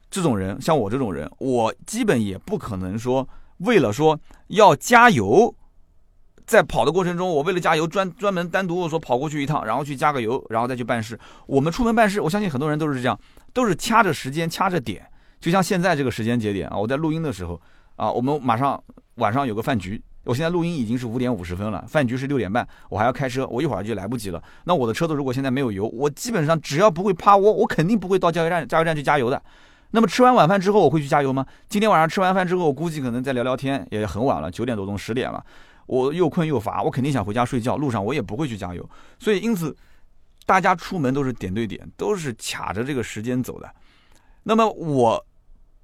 [0.10, 5.56] 这种人像我这种人，我基本也不可能说为了说要加油。
[6.46, 11.20] 在跑的过程中，我为了加油专专门单独说跑过去一趟，然后去加个油，然后再去办事。
[11.46, 13.20] 我们出门办事，我相信很多人都是这样，
[13.54, 15.06] 都是掐着时间掐着点。
[15.40, 17.62] 就像现在这个时间节点啊，我在录音的时候
[17.98, 18.84] 啊，我们马上
[19.18, 24.40] 晚上有个饭局，我现在录音已经是五点五十分了，饭局是六点半，我还要开车，我一会儿就来不及了。
[24.66, 29.42] 那我的车子如果现在没有油，我基本上只要不会趴窝，我肯定不会到加油站加油站去加油的。
[29.90, 31.44] 那么吃完晚饭之后，我会去加油吗？
[31.68, 35.44] 今天晚上吃完饭之后，我估计可能再聊聊天，也很晚了，九点多钟十点了。
[35.88, 37.76] 我又困又乏，我肯定想回家睡觉。
[37.76, 38.88] 路上我也不会去加油，
[39.18, 39.76] 所以因此，
[40.46, 43.68] 大家出门都是点对点，都是卡着这个时间走的。
[44.44, 45.26] 那么我，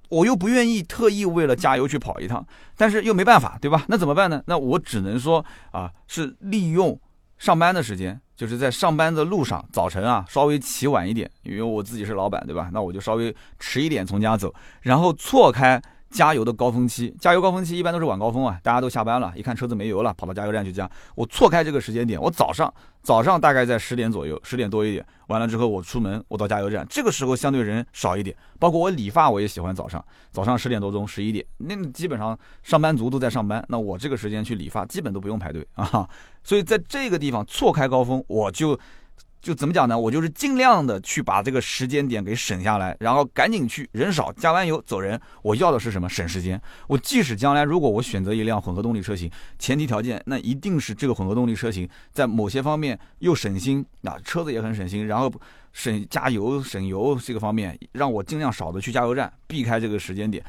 [0.08, 3.84] 我又不愿意特意为了加油去跑一趟，但是又没办法，对吧？
[3.88, 4.42] 那怎么办呢？
[4.46, 6.98] 那我只能说啊，是利用
[7.38, 12.70] 上班的时间，就是在上班的路上，早晨啊稍微起晚一点，因为我自己是老板，对吧？
[12.72, 15.82] 那我就稍微迟一点从家走，然后错开。
[16.16, 20.90] 加油的高峰期，加油高峰期一般都是晚高峰啊，大家都下班了，一看车子没油了，跑到加油站去加。
[21.14, 28.34] 我错开这个时间点，我早上早上大概在十点左右，十点多一点，完了之后我出门，我到加油站，这个时候相对人少一点。
[28.58, 30.02] 包括我理发，我也喜欢早上，
[30.32, 36.08] 早上十点多钟，十一点，那基本上上班族都在上班，那我这个时间去理发，基本都不用排队啊。
[36.42, 38.78] 所以在这个地方错开高峰，我就。
[39.46, 39.96] 就怎么讲呢？
[39.96, 45.20] 我就是尽量的去把这个时间点给省下来，然后赶紧去，人少，加完油走人。
[45.40, 46.08] 我要的是什么？
[46.08, 46.60] 省时间。
[46.88, 55.32] 我即使将来如果我选择一辆混合动力车型，前提条件那一定是这个混合动力车型在某些方面又省心，啊车子也很省心，然后
[55.72, 60.44] 省加油省油这个方面，让我尽量少的去加油站，避开这个时间点。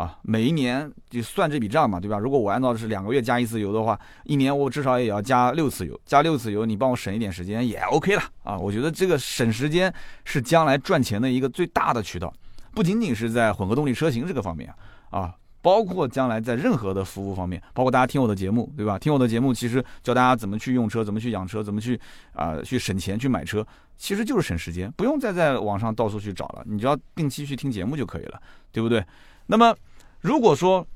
[0.00, 2.18] 啊，每一年就算这笔账嘛，对吧？
[2.18, 8.56] 如果我按照是两个月加一次油的话，一年我至少也要加六次油，加六次油，你帮我省一点时间也 OK 了啊。
[8.56, 9.92] 我觉得这个省时间
[10.24, 12.32] 是将来赚钱的一个最大的渠道，
[12.72, 14.72] 不仅仅是在混合动力车型这个方面
[15.10, 18.98] 啊，包括将来在任何的服务方面，包括大家听我的节目，对吧？
[18.98, 22.00] 听我的节目其实教大家怎么去用车，怎么去养车，怎么去
[22.32, 23.66] 啊去省钱去买车，
[23.98, 28.40] 其实就是省时间，不用再在网上到处去找了，你只要定期去听节目就可以了，
[28.72, 29.04] 对不对？
[29.46, 29.74] 那么，
[30.20, 30.86] 如果说，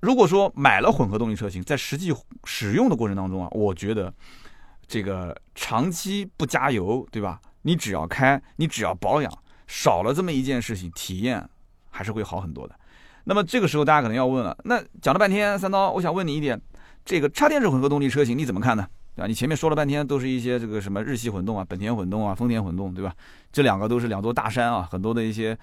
[0.00, 4.12] 如果说买了混合动力车型，在实际使用的过程当中啊，我觉得
[4.86, 7.40] 这个长期不加油，对吧？
[7.62, 9.30] 你只要开，你只要保养，
[9.66, 11.46] 少了这么一件事情，体验
[11.90, 12.74] 还是会好很多的。
[13.24, 16.58] 那么这个时候大家可能要问了，那讲了半天，三刀，我想问你一点，
[17.04, 18.88] 这个插电式混合动力车型你怎么看呢？
[19.14, 19.26] 对吧？
[19.26, 23.12] 你前面说了半天都是一些这个什么日系混动啊、本田混动啊、丰田混动，对吧？
[23.52, 25.58] 这两个都是两座大山啊，很多的一些。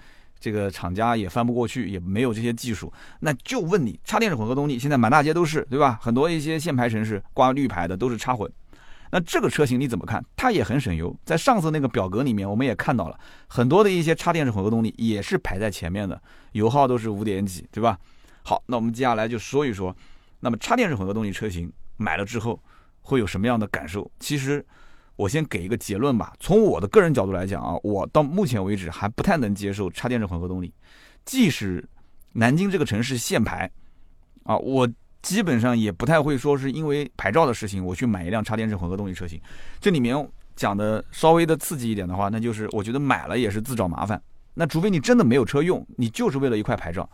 [0.45, 5.97] 这个厂家也翻不过去，也没有这些技术，那就问你，插电式混合动力现在满大街都是，对吧？
[5.99, 8.47] 很多一些限牌城市挂绿牌的都是插混，
[9.09, 10.23] 那这个车型你怎么看？
[10.35, 17.97] 它也很省油，在上次那个表格里面我们也看到了很多的一些插电式混合动力也是排在前面的，油耗都是五点几，对吧？
[18.43, 19.97] 好，那我们接下来就说一说，
[20.41, 22.61] 那么插电式混合动力车型买了之后
[23.01, 24.11] 会有什么样的感受？
[24.19, 24.63] 其实。
[25.15, 26.33] 我先给一个结论吧。
[26.39, 30.73] 从我的个人角度来讲啊，我到目前为止还不太能接受插电式混合动力。
[31.23, 31.83] 即使
[32.33, 33.69] 南京这个城市限牌
[34.43, 34.87] 啊，我
[35.21, 39.39] 基本上也不太会说是因为牌照的事情我去买一辆插电式混合动力车型。
[39.79, 40.15] 这里面
[40.55, 44.21] 讲的稍微的刺激一点的话，那就是我觉得买了也是自找麻烦。
[44.53, 47.09] 那除非你真的没有车用，你就是为了一块牌照。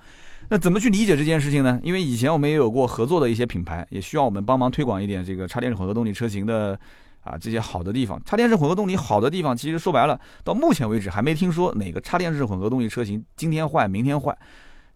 [0.49, 1.79] 那怎么去理解这件事情呢？
[1.81, 6.79] 因为以前我们也有过合作的一些品牌，也需要我们帮忙推广一点这个插电式混合动力车型的
[7.21, 8.21] 啊这些好的地方。
[8.25, 14.37] 插电式混合动力好的地方，其实说白了，到目前为止还没听说哪个插电式混合动力车型今天坏明天坏。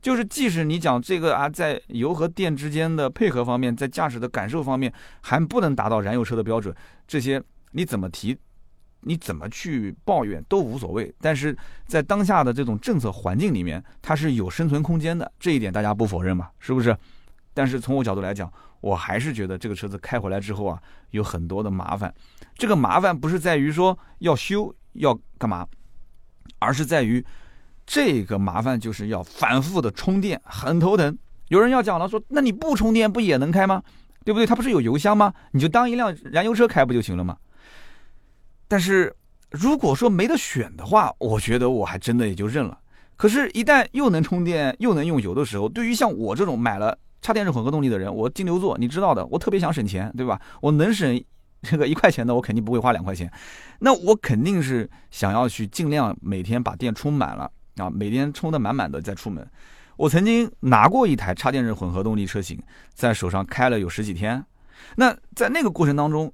[0.01, 6.75] 就是即使你讲这个啊，在油和电之间的配合方面，在驾驶的感受方面还不能达到燃油车的标准，
[7.07, 8.37] 这些你怎么提？
[9.07, 16.49] 你怎么去抱怨都无所谓，但是在当下的这种政策环境里面，它是有生存空间的，这一点大家不否认嘛？
[16.57, 16.97] 是不是？
[17.53, 18.51] 但是从我角度来讲，
[18.85, 22.13] 我还是觉得这个车子开回来之后啊，有很多的麻烦。
[22.55, 25.65] 这个麻烦不是在于说要修要干嘛，
[26.59, 27.25] 而是在于
[27.83, 31.17] 这个麻烦就是要反复的充电，很头疼。
[31.47, 33.81] 有人要讲了，说那你不充电不也能开吗？
[34.23, 34.45] 对不对？
[34.45, 35.33] 它不是有油箱吗？
[35.49, 37.35] 你就当一辆燃油车开不就行了吗？
[38.67, 39.15] 但是，
[39.49, 42.77] 如果说没得选的话，我觉得我还真的也就认了。
[43.15, 50.39] 可是，一旦又能充电又能用油的时候，对于像我这种买了插电式混合动力的人，我金牛座，你知道的，我特别想省钱，对吧？
[50.61, 51.23] 我能省
[51.61, 53.31] 这个一块钱的，我肯定不会花两块钱。
[53.79, 59.47] 那我肯定是想要去尽量每天把电充满了啊，每天充的满满的再出门。
[59.97, 62.61] 我曾经拿过一台插电式混合动力车型，
[62.93, 64.45] 在手上开了有十几天。
[64.97, 66.31] 那在那个过程当中，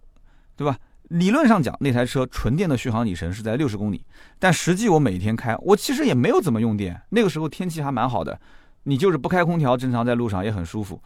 [0.56, 0.78] 对吧？
[1.10, 4.04] 理论上讲，那台车纯电的续航里程是在六十公里，
[4.39, 7.02] 但实际我每天开，我其实也没有怎么用电。
[7.10, 8.39] 那个时候天气还蛮好的，
[8.84, 11.02] 你就是不开空调，正常在路上也很舒服，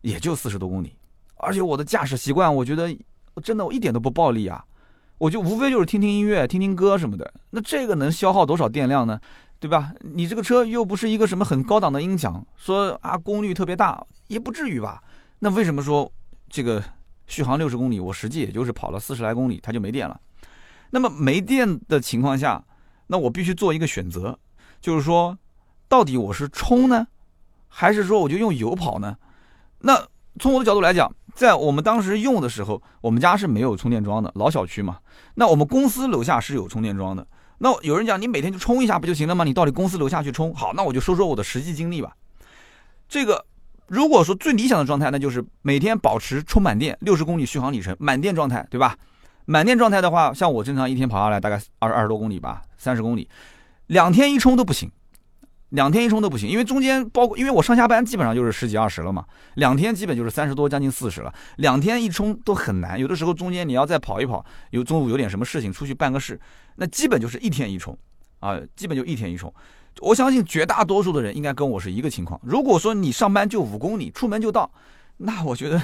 [0.00, 0.94] 也就四十多公里。
[1.36, 2.96] 而且我的驾驶习惯，我觉得
[3.42, 4.64] 真的我一点都不暴力啊，
[5.18, 7.32] 我就无非就是听听音乐、听听歌什么的。
[7.50, 9.20] 那这个能消耗多少电量呢？
[9.60, 9.92] 对吧？
[10.00, 15.02] 你这个车又不是一个什么很高档的音响，说啊功率特别大，也不至于吧？
[15.40, 16.10] 那为什么说
[16.48, 16.82] 这个？
[17.30, 20.18] 续航六十公里，我实际也就是跑了四十来公里，它就没电了。
[20.88, 22.64] 那么没电的情况下，
[23.08, 24.38] 那我必须做一个选择，
[24.80, 25.36] 就是说，
[25.88, 27.06] 到底我是充呢，
[27.68, 29.16] 还是说我就用油跑呢？
[29.80, 30.06] 那
[30.38, 34.98] 从我的角度来讲，在我们当时用的时候，我们家是没有充电桩的，老小区嘛。
[35.34, 37.26] 那我们公司楼下是有充电桩的。
[37.58, 39.44] 那有人讲，你每天就充一下不就行了吗？
[39.44, 40.54] 你到底公司楼下去充？
[40.54, 42.12] 好，那我就说说我的实际经历吧。
[43.08, 43.44] 这个。
[43.90, 48.94] 如果说最理想的状态，那就是每天保持充满电，六十公里续航里程，满电状态，对吧？
[49.46, 53.26] 满电状态的话，像我正常一天跑下来大概二二十多公里吧，三十公里，
[53.86, 54.92] 两天一充都不行，
[55.70, 66.40] 两天一充都不行，因为中间包括，因为我上下班基本上就是十几二十了嘛，两天基本就是三十多，将近四十了，两天一充都很难，有的时候中间你要再跑一跑，有中午有点什么事情出去办个事，
[66.76, 67.96] 那基本就是一天一充，
[68.40, 69.52] 啊，基本就一天一充。
[70.00, 72.40] 我相信绝大多数的人应该跟我是一个情况。
[72.44, 74.70] 如果说你上班就五公里，出门就到，
[75.16, 75.82] 那我觉得，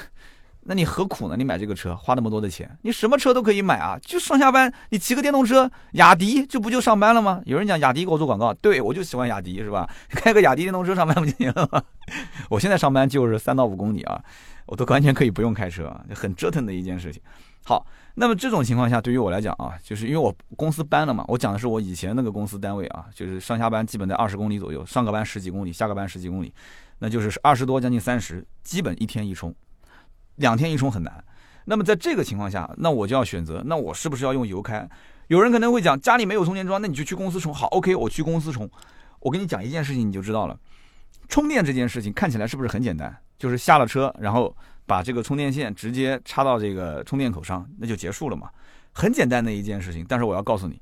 [0.67, 1.37] 那你何苦呢？
[1.37, 7.41] 你买这个车花那么多的钱，你什么车都可以买啊，就上下班你骑个电动车，雅迪这不就上班了吗？
[7.45, 9.89] 有人讲雅迪给我做广告，对我就喜欢雅迪，是吧？
[10.09, 11.83] 开个雅迪电动车上班不就行了吗？
[12.51, 14.23] 我现在上班就是三到五公里啊，
[14.67, 17.23] 我都完全可以不用开车，很折腾的一件事情。
[17.65, 17.87] 好。
[18.17, 26.55] 那么这种情况下，对于我来讲啊，就是因为我公司搬了嘛，我讲的是我以前那个公司单位啊，就是上下班基本在二十公里左右，上个班十几公里，下个班十几公里，
[27.01, 29.53] 那就是二十多将近三十，基本一天一充，
[30.37, 31.25] 两天一充很难。
[31.65, 34.89] 那么在这个情况下，那我就要选择，那我是不是要用油开？
[35.29, 37.53] 有人可能会讲家里没有充电桩，那你就去公司充。
[37.53, 38.69] 好，OK，我去公司充。
[39.21, 40.59] 我跟你讲一件事情，你就知道了，
[41.29, 43.17] 充电这件事情看起来是不是很简单？
[43.39, 44.55] 就是下了车，然后。
[44.87, 48.51] 把这个充电线直接插到这个充电口上，那就结束了嘛，
[48.93, 50.05] 很简单的一件事情。
[50.07, 50.79] 但是我要告诉你，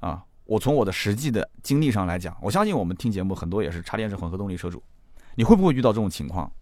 [0.00, 4.82] 啊，我从我的实际的经历上来讲，我相信我们听节目很多也是插电式混合动力车主，
[5.34, 6.52] 你会不会遇到这种情况？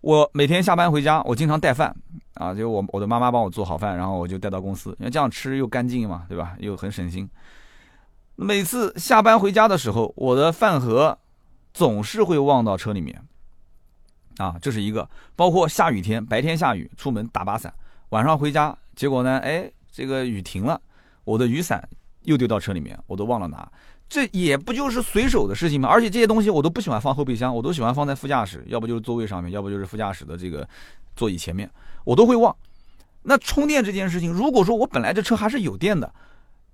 [0.00, 1.94] 我每天下班回家，我经常带饭
[2.34, 6.56] 啊，就我我的妈妈帮我做好饭，然后我就带到公司，因为这样吃又干净嘛，对吧？
[6.58, 7.28] 又很省心。
[8.36, 11.18] 每次下班回家的时候，我的饭盒
[11.74, 13.22] 总是会忘到车里面。
[14.38, 17.70] 啊，这是一个，包括下雨天，白天下雨出门打把伞，
[18.08, 20.80] 晚上回家，结果呢，哎，这个雨停了，
[21.24, 21.86] 我的雨伞
[22.22, 23.70] 又丢到车里面，我都忘了拿，
[24.10, 25.88] 这也不就是随手的事情吗？
[25.88, 30.68] 而且这些东西我都不喜欢放后备箱，我都喜欢放在副驾驶，要不就是座位上面，要不就是副驾驶的这个
[31.16, 31.70] 座椅前面，
[32.04, 32.54] 我都会忘。
[33.22, 36.12] 那充电这件事情，如果说我本来这车还是有电的，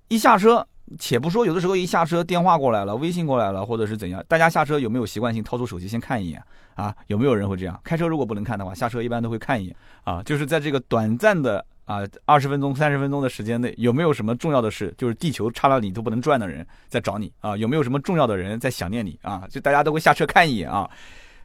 [0.09, 0.67] 一下车。
[0.97, 6.41] 且不说有的时候一下车电话过来了，微信过来了，或者是怎样，大家下车有没有习惯性掏出手机先看一眼
[6.75, 6.95] 啊？
[7.07, 7.77] 有没有人会这样？
[7.83, 10.23] 开车如果不能看的话，下车一般都会看一眼啊。
[10.23, 14.93] 就是在这个短暂的啊二十分钟、三十分钟的时间内，有没有什么重要的事？
[14.95, 17.57] 就是地球差了你都不能转的人在找你啊？
[17.57, 19.47] 有没有什么重要的人在想念你啊？
[19.49, 20.87] 就大家都会下车看一眼啊。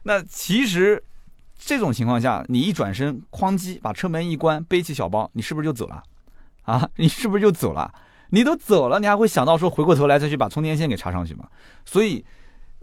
[0.03, 1.03] 那其实
[1.57, 6.03] 这种情况下，你一转身，哐叽把车门一关，背起小包，你是不是就走了？
[6.63, 6.87] 啊？
[6.97, 7.91] 你是不是就走了？
[8.29, 11.47] 你都走了，你还会想到说回过头来再去把充电线给插上去吗？
[11.85, 12.25] 所以，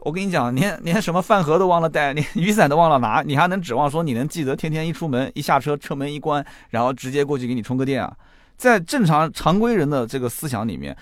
[0.02, 8.14] 我跟你讲，连连什么饭盒都忘了带，连雨伞都忘了拿，你还能指望说你能记得天天一出门一下车车门一关，然后直接过去给你充个电啊？
[8.56, 10.96] 在正常常规人的这个思想里面，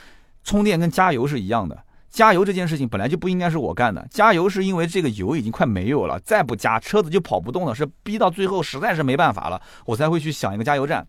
[0.44, 1.76] 充电跟加油是一样的。
[2.10, 11.06] 加油这件事情本来就不应该是我干的，加油是因为这个油已经快没有了，再不加车子就跑不动了，是逼到最后实在是没办法了，我才会去想一个加油站。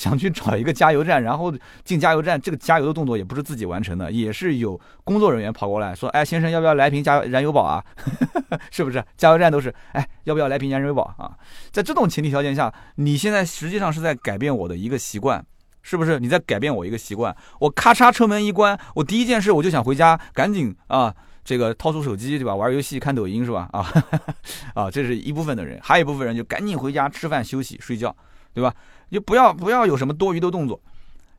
[0.00, 1.52] 想去找一个加油站，然后
[1.84, 7.84] 进加油站，这个加油的动作也不是自己完成的，也是有工作人员跑过来说：“哎，先生，要不要来瓶加油燃油宝啊？
[8.72, 9.04] 是不是？
[9.18, 11.36] 加油站都是，哎，要不要来瓶燃油宝啊？”
[11.70, 15.44] 在这种前提条件下，你现在实际上是在改变我的一个习惯，
[15.82, 16.18] 是不是？
[16.18, 17.36] 你在改变我一个习惯。
[17.58, 22.54] 我咔嚓车门一关，我第一件事我就想回家，赶紧啊，这个掏出手机，对吧？
[22.54, 23.68] 玩游戏、看抖音，是吧？
[23.72, 23.86] 啊
[24.72, 28.16] 啊，这是一部分的人，还有一部分人就赶紧回家吃饭、休息、睡觉，
[28.54, 28.72] 对吧？
[29.10, 30.80] 就不要不要有什么多余的动作，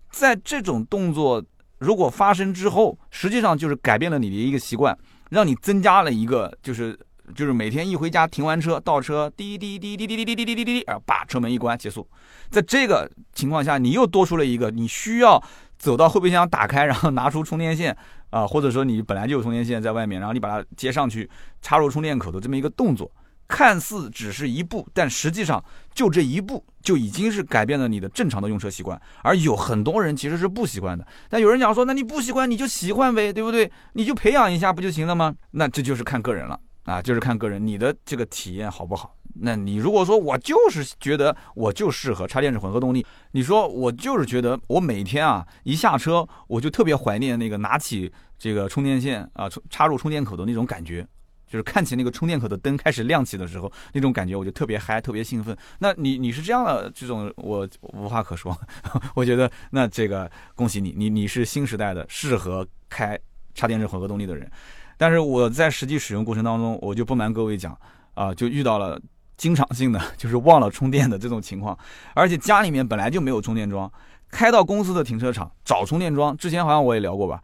[0.09, 1.43] 在这种动作
[1.79, 4.97] 如果发生之后，实际上就是改变了你的一个习惯，
[5.29, 6.97] 让你增加了一个就是
[7.33, 12.07] 就是每天一回家停完车倒车滴滴滴滴滴滴滴滴滴滴滴，滴啊把车门一关结束。
[12.49, 15.41] 在这个情况下，你又多出了一个你需要
[15.77, 17.95] 走到后备箱打开，然后拿出充电线
[18.29, 21.29] 啊，或者说你本来就有充电线在外面，然后你把它接上去
[21.61, 23.09] 插入充电口的这么一个动作。
[23.51, 25.61] 看似只是一步，但实际上
[25.93, 28.99] 就这一步就已经是改变了你的正常的用车习惯。
[29.21, 31.05] 而有很多人其实是不习惯的。
[31.29, 33.69] 但有人讲说，那你不习惯你就习惯呗，对不对？
[33.93, 35.35] 你就培养一下不就行了吗？
[35.51, 39.15] 那这就是看个人了啊，就是看个人你的这个体验好不好。
[39.33, 51.05] 那你如果说我就是觉得我就适合插电式混合动力，你说我就是觉得我每天啊一下车我就特别怀念那个拿起这个充电线啊充插入充电口的那种感觉。
[51.51, 55.55] 就是看起那个充电口的灯开始亮起的时候，那种感觉我就特别嗨，特别兴奋。
[55.79, 58.57] 那你你是这样的这种，我无话可说。
[59.13, 63.19] 我觉得那这个恭喜你，你你是新时代的适合开
[63.53, 64.49] 插电式混合动力的人。
[64.97, 67.77] 但是我在实际使用过程当中，我就不瞒各位讲
[68.13, 68.97] 啊，就遇到了
[69.35, 71.77] 经常性的 就是忘了充电的这种情况，
[72.13, 73.91] 而且家里面本来就没有充电桩，
[74.29, 76.37] 开到公司的停车场找充电桩。
[76.37, 77.43] 之前好像我也聊过吧，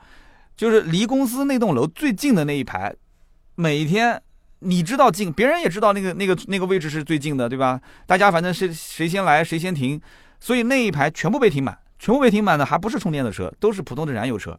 [0.56, 2.96] 就是离公司那栋楼最近的那一排。
[3.60, 4.22] 每天，
[4.60, 7.82] 你知道近，别人也知道那个那个那个位置是最近的，对吧？
[8.06, 10.00] 大家反正谁谁先来谁先停，
[10.40, 14.56] 所以那一排全部被停满，全部被停满的还不是充电的车，都是普通的燃油车。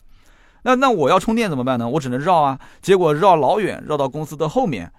[0.64, 1.88] 那那我要充电怎么办呢？
[1.88, 4.90] 我只能绕啊，结果绕老远，绕到公司的后面，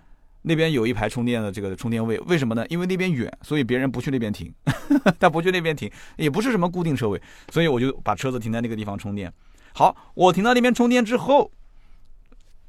[0.44, 2.66] 那边有一排充电的这个充电位，为什么呢？
[2.70, 4.50] 因为那边远，所以别人不去那边停，
[5.20, 9.30] 他不去那边停，也不是什么固定车位，所以我就把车子停在那个地方充电。
[9.74, 11.52] 好，我停到那边充电之后。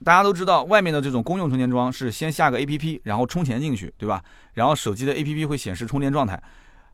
[0.02, 4.22] 大家都知道，外面的这种公用充电桩是先下个 A P P，然后充钱进去，对吧？
[4.54, 6.42] 然后手机的 A P P 会显示充电状态，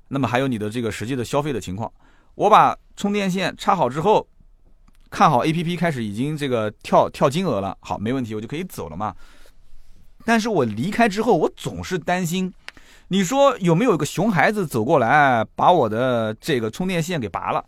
[0.08, 1.90] 那么还有你的这个实际的消费的情况。
[2.34, 4.26] 我把充电线插好之后，
[5.08, 9.14] 看好 A P P 开始已经这个跳跳金额了，好，没问题，我就可以走了嘛。
[10.24, 12.52] 但是我离开之后，我总是担心，
[13.08, 17.64] 你说有没有一个熊孩子走过来把我的这个充电线给拔了？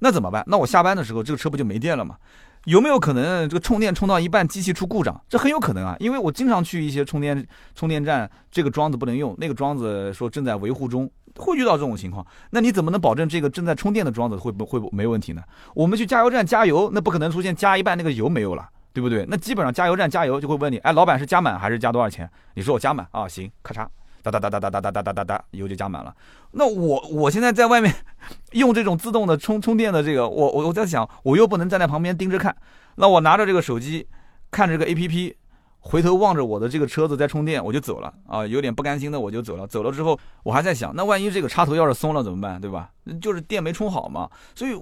[0.00, 0.44] 那怎么办？
[0.46, 2.18] 那我下班的时候这个车不就没电了吗？
[2.64, 5.20] 有没有可能这个充电充到一半，机器出故障？
[5.28, 12.26] 这很有可能啊，因为我经常去一些充电充电站，这个桩子不能用，那个桩子说正在维护中，会遇到这种情况。
[12.50, 15.42] 那你怎么能保证这个正在充电的桩子会不会不没问题呢？
[15.74, 19.26] 我们去加油站加油，那不可能出现加一半那个油没有了，对不对？
[19.28, 22.28] 那基本上加油站加油就会问你，哎，老板是加满还是加多少钱？
[22.54, 23.86] 你说我加满啊，行，咔嚓。
[24.30, 26.14] 哒哒哒哒哒哒哒哒哒哒哒，油就加满了。
[26.52, 27.94] 那我我现在在外面
[28.52, 32.56] 用这种自动的充充电的这个，我我我在想，我又不能站在旁边盯着看，
[32.96, 34.06] 那我拿着这个手机
[34.50, 35.36] 看这个 A P P，
[35.80, 39.66] 回头望着我的这个车子在充电，我就走了啊，有点不甘心的我就走了。
[39.66, 42.90] 走了之后，我还在想，那万一这个插头要是松了怎么办，对吧？
[43.20, 44.30] 就是电没充好嘛。
[44.54, 44.74] 所以，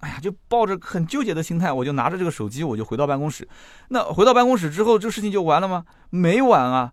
[0.00, 3.48] 哎呀，就抱着很纠结的心态，我就拿着这个手机，我就回到办公室。
[3.88, 5.84] 那回到办公室之后，这事情就完了吗？
[6.10, 6.92] 没完啊。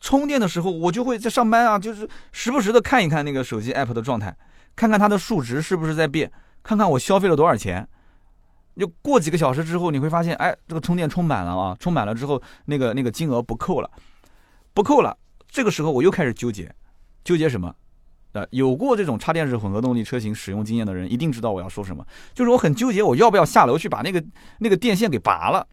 [0.00, 4.36] 充电的时候，我就会在上班啊，就是时不时的看一看那个手机 app 的状态，
[4.76, 6.30] 看看它的数值是不是在变，
[6.62, 7.86] 看看我消费了多少钱。
[8.76, 13.90] 就过几个小时之后，你会发现，哎，这个充电充满了啊，充满了之后，那个那个金额不扣了，
[14.72, 15.16] 不扣了。
[15.48, 16.72] 这个时候我又开始纠结，
[17.24, 17.74] 纠结什么？
[18.32, 24.22] 呃，有过这种插电式混合动力车型使用经验的人一定知道我要说什么，就是我很纠结，我要不要下楼去把那个
[24.58, 25.66] 那个电线给拔了。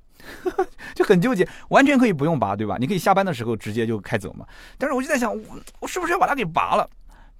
[0.96, 2.78] 就很纠结，完全可以不用拔，对吧？
[2.80, 4.46] 你可以下班的时候直接就开走嘛。
[4.78, 5.44] 但是我就在想，我
[5.80, 6.90] 我是不是要把它给拔了？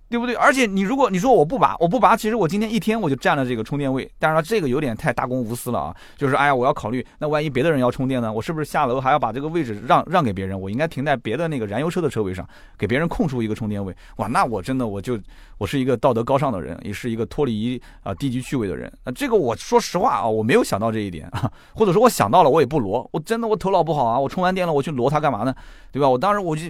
[0.10, 0.36] 对不对？
[0.36, 4.10] 而且你如果你说我不拔，我不拔，其实我今天一天我就占了这个充电位。
[4.20, 5.96] 当然了，这个有点太大公无私了啊。
[6.16, 8.32] 就是哎呀，我要考虑，那万一别的人要充电呢？
[8.32, 10.60] 我是不是下楼还要把这个位置让让给别人？
[10.60, 12.48] 我应该停在别的那个燃油车的车位上，
[12.78, 13.96] 给别人空出一个充电位。
[14.18, 15.20] 哇，那我真的我就
[15.58, 18.92] 我是一个道德高尚的人，也是一个脱离啊低级趣味的人。
[19.04, 23.08] 那这个我说实话啊，我没有想到这一点啊，或者说我想到了，我也不挪。
[23.12, 25.56] 我真的我头脑不好啊，我充完电了，我去挪它干嘛呢？
[25.92, 26.08] 对吧？
[26.08, 26.64] 我当时我就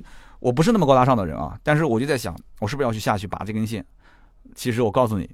[0.46, 3.84] 我不是那么高大上的人啊，但是我就在想，我是不是要去下去拔这根线？
[4.54, 5.28] 其实我告诉你，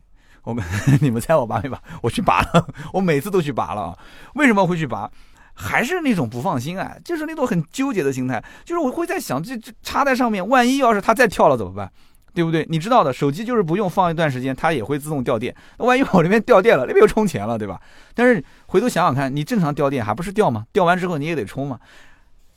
[0.43, 0.64] 我们
[1.01, 1.82] 你们猜我拔没拔？
[2.01, 3.97] 我去拔了， 我每次都去拔了啊。
[4.36, 5.12] 为什么会去拔？
[5.53, 8.41] 还是那种不放心啊，就是那种很纠结的心态。
[8.64, 11.91] 就是我会在想，这这插在上面，万一要是它再跳了怎么办？
[12.34, 12.66] 对不对？
[12.70, 15.53] 你知道的，手机就是不用放一段时间，它也会自动掉电。
[15.78, 17.82] 那万一我这边掉电了，那边又充钱了，对吧？
[18.16, 20.66] 但是回头想想看，你正常掉电还不是掉吗？
[20.72, 21.78] 掉完之后你也得充嘛。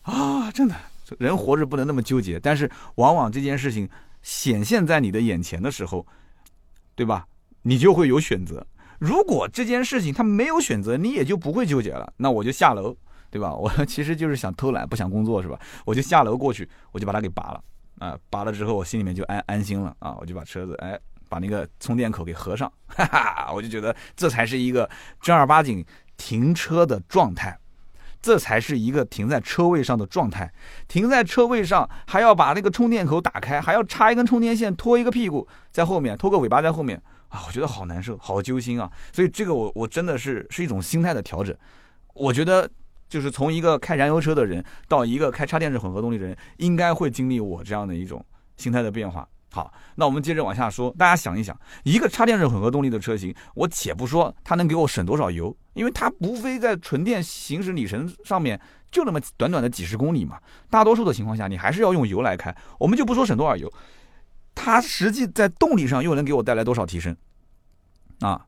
[0.03, 0.75] 啊，真的，
[1.19, 2.39] 人活着不能那么纠结。
[2.41, 3.89] 但是往往这件事情
[4.23, 6.07] 显现在你的眼前的时候。
[6.97, 7.27] 对吧？
[7.63, 8.65] 你就会有选择。
[9.01, 12.13] 如果这件事情他没有选择，你也就不会纠结了。
[12.17, 12.97] 那我就下楼，
[13.33, 13.51] 对吧？
[13.59, 15.59] 我其实就是想偷懒，不想工作，是吧？
[15.85, 17.65] 我就下楼过去，我就把它给拔了
[17.99, 18.17] 啊！
[18.31, 20.17] 拔了之后，我心里面就安安心了啊！
[20.21, 20.97] 我就把车子哎，
[21.29, 23.53] 把那个充电口给合上，哈哈！
[23.53, 24.89] 我就觉得这才是一个
[25.21, 25.85] 正儿八经
[26.17, 27.59] 停车的状态，
[28.25, 30.51] 这才是一个停在车位上的状态。
[30.89, 35.47] 停在车位上还要把那个充电口打开，还要插一根充电线，拖一个屁股。
[35.71, 36.99] 在后面拖个尾巴在后面
[37.29, 38.91] 啊，我觉得好难受，好揪心啊！
[39.13, 41.55] 所以这个我我真的是是一种心态的调整。
[42.15, 42.67] 我觉得
[43.11, 48.25] 就是从一个开燃油车的人到一个开插电式混合动力的人，应该会经历我这样的一种
[48.57, 49.29] 心态的变化。
[49.55, 62.53] 好，那我们接着往下说，大家想一想，一个插电式混合动力的车型，我且不说它能给我省多少油，因为它无非在纯电行驶里程上面就那么短短的几十公里嘛，大多数的情况下你还是要用油来开。
[62.81, 63.73] 我们就不说省多少油。
[64.57, 67.17] 它实际在动力上又能给我带来多少提升？
[68.19, 68.45] 啊，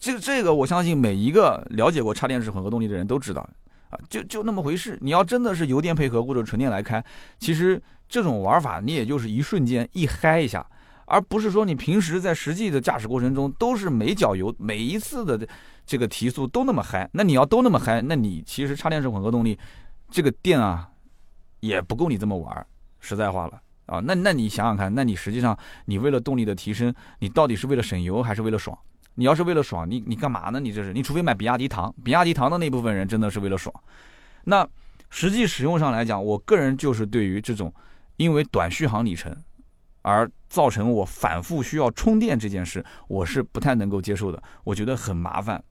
[0.00, 3.48] 这个这个我相信每一个了解过插电式混合动力的人都知道，
[3.90, 4.98] 啊，就就那么回事。
[5.00, 7.04] 你要真的是油电配合或者纯电来开，
[7.38, 7.80] 其实
[8.10, 10.66] 这种玩法你也就是一瞬间一嗨一下，
[11.06, 15.48] 而不是说你平时在实际的驾驶过程中都是每脚油每一次的
[15.86, 17.08] 这个提速都那么嗨。
[17.12, 19.56] 那你要都那么嗨，那你其实插电式混合动力
[20.10, 20.90] 这个电啊
[21.60, 22.66] 也不够你这么玩，
[22.98, 23.62] 实在话了。
[23.86, 28.76] 啊，那那你想想看，那你实际上你为了动力的提升，你到底是为了省油还是为了爽？
[29.14, 30.60] 你要是为了爽，你你干嘛呢？
[30.60, 33.74] 你这是，你除非买比亚迪唐，比亚迪唐的那部分人真的是为了爽。
[34.44, 34.66] 那
[35.10, 37.72] 实际使用上来讲，我个人就是对于这种
[38.20, 39.34] 因为短续航里程
[40.02, 45.64] 而造成我反复需要充电这件事，我是不太能够接受的，我觉得很麻烦。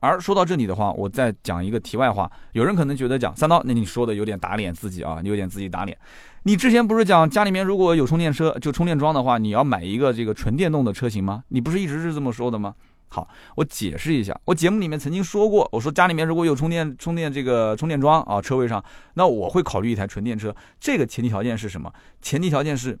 [0.00, 2.30] 而说到这里的话，我再讲一个题外话。
[2.52, 5.98] 有人可能觉得讲三刀，那你说的有点打脸自己啊，你有点自己打脸。
[6.44, 11.44] 你之前不是讲家里面如果有充电车，就充电桩的话，你要买一个这个纯电动的车型吗？
[11.48, 12.74] 你不是一直是这么说的吗？
[13.08, 18.84] 好，我解释一下，我节目里面曾经说过，我说家里面如果有充电充电这个充电桩啊，车位上，
[19.14, 20.54] 那我会考虑一台纯电车。
[20.80, 21.92] 这个前提条件是什么？
[22.20, 22.98] 前提条件是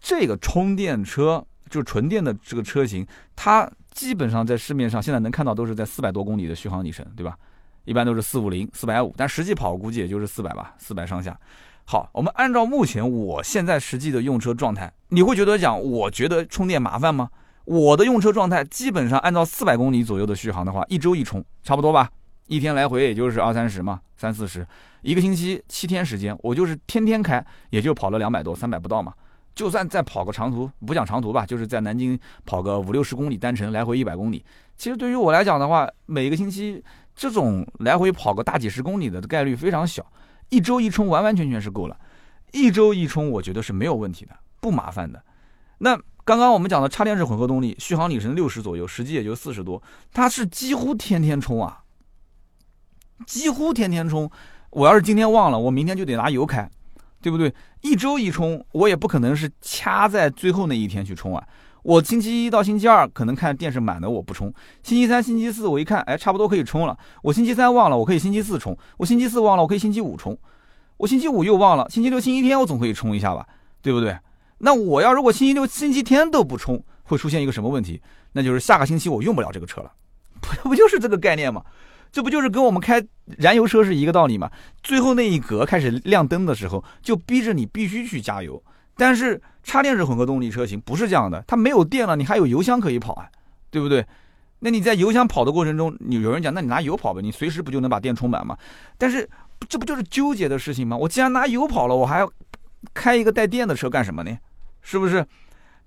[0.00, 3.06] 这个充电车就是纯电的这个车型，
[3.36, 3.70] 它。
[3.92, 7.36] 基本上在市面上现在能看到都是在四百多公里的续航里程，对吧？
[7.84, 11.38] 一般都是四五零、四百五，但实际跑估计也就是四百吧，四百上下。
[11.84, 17.28] 好，我们按照目前我现在实际的用车状态，你会觉得讲，我觉得充电麻烦吗？
[17.64, 22.10] 我的用车状态基本上按照四百公里左右的续航的话，一周一充，差不多吧？
[22.48, 24.66] 一天来回也就是二三十嘛，三四十，
[25.02, 29.14] 一个星期七天时间，我就是天天开，也就跑了两百多、三百不到嘛。
[29.54, 34.44] 就算再跑个长途，不讲长途吧，就是在南京跑个五六十公里单程，来回一百公里。
[34.76, 36.82] 其实对于我来讲的话，每个星期
[37.14, 40.04] 这种来回跑个大几十公里的概率非常小，
[40.48, 41.96] 一周一充完完全全是够了。
[42.52, 45.22] 一周一充，我觉得是没有问题的，不麻烦的。
[45.78, 51.82] 那刚刚我们讲的插电式混合动力，续航里程六十左右，实际也就四十多，它是几乎天天充啊，
[53.26, 54.30] 几乎天天充。
[54.70, 56.70] 我要是今天忘了，我明天就得拿油开。
[57.22, 57.54] 对不对？
[57.82, 61.46] 一周一充，我也不可能是掐在最后那一天去充啊。
[61.84, 64.50] 我星期一到星期二可能看电是满的，我不充；
[64.82, 66.98] 星期三、星期四我一看，哎，差不多可以充了。
[67.22, 70.34] 我星期三忘了，我可以星期四充；我星期四忘了，我可以星期五充；
[70.96, 73.46] 我星期五又忘了，星期六、星期天我总可以充一下吧？
[73.80, 74.18] 对不对？
[74.64, 78.00] 那我要如果星期六、星期天都不充，会出现一个什么问题？
[78.32, 79.92] 那就是下个星期我用不了这个车了，
[80.40, 81.64] 不不就是这个概念吗？
[82.12, 83.04] 这不就是跟我们开
[83.38, 84.48] 燃油车是一个道理吗？
[84.80, 88.62] 最后那一格开始亮灯的时候，就逼着你必须去加油。
[88.96, 93.26] 但是插电式混合动力车型不是这样的，它没有电了，你还有油箱可以跑啊，
[93.70, 94.06] 对不对？
[94.60, 98.56] 那你在油箱跑的过程中，你有人讲，那你拿油跑呗，你随时不就能把电充满吗？
[98.96, 99.28] 但是
[99.68, 100.96] 这不就是纠结的事情吗？
[100.96, 102.30] 我既然拿油跑了，我还要
[102.92, 104.38] 开一个带电的车干什么呢？
[104.82, 105.26] 是不是？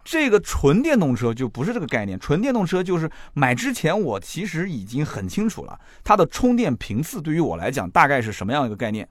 [0.04, 9.10] 这个纯电动车就不是这个概念，纯电动车就是买之前我其实已经很清楚了，它的充电频次对于我来讲大概是什么样一个概念，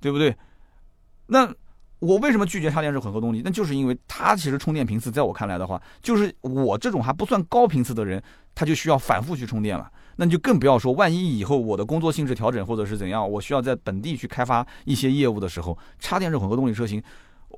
[0.00, 0.36] 对不对？
[1.28, 1.50] 那
[1.98, 3.40] 我为什么拒绝插电式混合动力？
[3.42, 8.22] 那就是因为它其实充电频次在我看来的话，就是我这种还不算高频次的人，
[8.54, 9.90] 他就需要反复去充电了。
[10.16, 17.02] 那你就更不要说，万一以后我的工作性质调整或者是怎样，我需要在本地去开发一些业务的时候，插电式混合动力车型。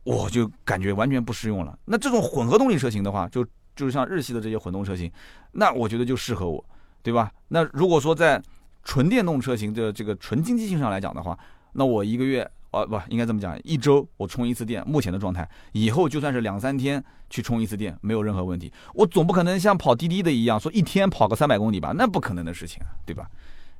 [0.06, 1.76] 我就感觉完全不适用了。
[1.84, 3.44] 那这种混合动力车型的话，就
[3.74, 5.10] 就是像日系的这些混动车型，
[5.50, 6.64] 那我觉得就适合我，
[7.02, 7.28] 对吧？
[7.48, 8.40] 那如果说在
[8.84, 11.36] 纯电动车型的这个纯经济性上来讲的话，
[11.72, 18.72] 那我一个月啊不应该这么讲，一周我充一次电，目前的状态，以后就算是两三天去充一次电，没有任何问题。
[18.94, 21.92] 我总不可能像跑滴滴的一样，说一天跑个三百公里吧？
[21.96, 23.28] 那不可能的事情，对吧？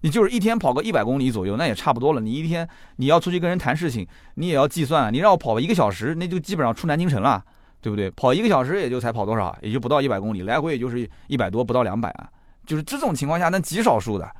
[0.03, 2.20] 你就是一天跑个一百公里左右，那也差不多了。
[2.20, 5.12] 你一天你要出去跟人谈事情，你也要计算。
[5.12, 7.42] 你让我跑一个小时，那就基本上出南京城了，
[7.80, 8.11] 对不对？
[8.11, 12.28] 跑一个小时也就才跑多少，也就不到一百公里，来回也就是一百多，不到两百啊。
[12.64, 14.30] 就是这种情况下，那极少数的。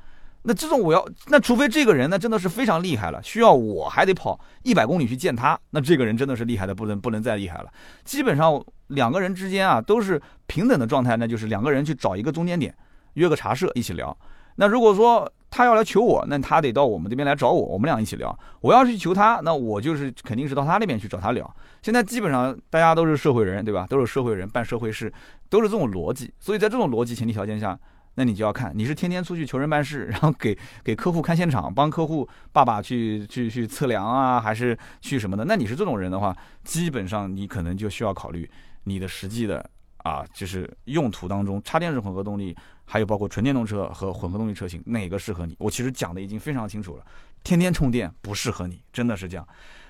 [0.43, 7.69] 那这种我要，那除非这个人呢真的是非常厉害了，需要我还得跑一百公里去见他，那这个人真的是厉害的不能不能再厉害了。
[8.05, 12.73] 基本上两个人之间啊都是平等的状态，那就是两个人去找一个中间点，
[13.15, 14.17] 约个茶社一起聊。
[14.57, 18.37] 那如果说，他要来求我，那他得到我们这边来找我，我们俩一起聊。
[18.59, 21.55] 我要是去求他，那我就是肯定是到他那边去找他聊。
[21.81, 23.87] 现在基本上大家都是社会人，对吧？
[23.89, 25.11] 都是社会人办社会事，
[25.49, 26.33] 都是这种逻辑。
[26.39, 27.79] 所以在这种逻辑前提条件下，
[28.15, 35.45] 那你就要看你是天天出去求人办事， 然后给给客户看现场，帮客户爸爸去去去测量啊，还是去什么的？
[35.45, 38.49] 那你是这种人的话，基本上你可能就需要考虑
[38.83, 39.69] 你的实际的
[40.07, 42.55] 啊，就是用途当中插电式混合动力。
[42.89, 45.53] 还有包括纯电动车和混合动力车型，哪个适合你？
[45.59, 47.05] 我其实讲的已经非常清楚了，
[47.43, 49.45] 天天充电不适合你，真的是这样。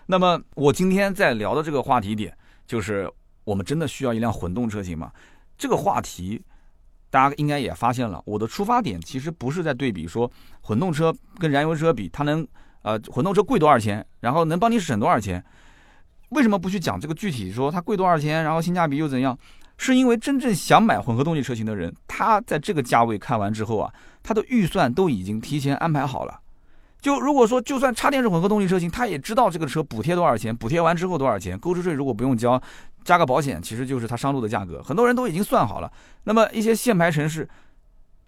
[0.07, 3.07] 那么我今天在聊的这个话题点，就是
[3.43, 5.11] 我们真的需要一辆混动车型吗？
[5.59, 6.41] 这个话题
[7.11, 12.47] 大家应该也发现了，我的出发点其实不是在对比说混动车跟燃油车比，它能
[12.81, 15.45] 呃混动车贵多少钱，然后能帮你省多少钱？
[16.29, 19.37] 为什么不去讲这个具体说它贵多少钱，然后性价比又怎样？
[19.77, 26.39] 是因为真正想买混合动力车型的人，他在这个价位看完之后啊，他的预算都已经提前安排好了。
[26.99, 32.59] 就如果说就算插电式混合动力车型，他也知道这个车补贴多少钱，补贴完之后多少钱，购置税如果不用交，
[33.03, 34.81] 加个保险，其实就是他上路的价格。
[34.81, 35.91] 很多人都已经算好了。
[36.23, 37.47] 那么一些限牌城市，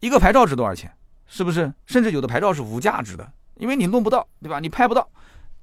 [0.02, 0.92] 一个牌照值多少钱？
[1.26, 1.74] 是不是？
[1.88, 4.60] 甚至有的牌照是无价值的，因为你弄不到，对吧？
[4.60, 5.10] 你拍不到，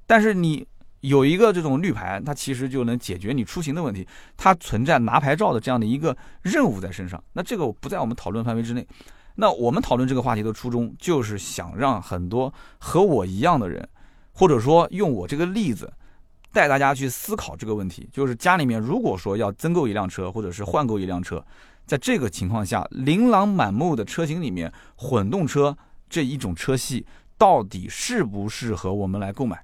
[0.07, 0.67] 但是你。
[1.01, 4.07] 有一个这种绿牌，它其实就能解决你出行的问题。
[4.37, 7.23] 它存在拿牌照的这样的一个任务在身上。
[7.33, 8.87] 那这个不在我们讨论范围之内。
[9.37, 13.87] 那我们讨论这个话题的初衷，就是想让很多和我一样的人，
[14.33, 15.93] 或者说用我这个例子，
[16.53, 18.09] 带大家去思考这个问题。
[18.11, 21.45] 就是家里面如果说要增购一辆车，或者是换购一辆车，
[21.85, 25.77] 在这个情况下，琳琅满目的车型里面，混动车
[26.09, 29.63] 这一种车系到底适不适合我们来购买？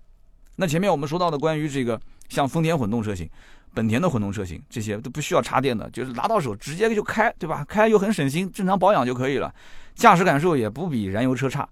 [0.56, 3.28] 那前面我们说到的关于这个，像丰田混动车型、
[3.74, 7.64] 本田的混动车型，这些都不需要插电的，就是拿到手直接就开，对吧？
[7.66, 9.52] 开又很省心，正常保养就可以了，
[9.94, 11.68] 驾驶感受也不比燃油车差。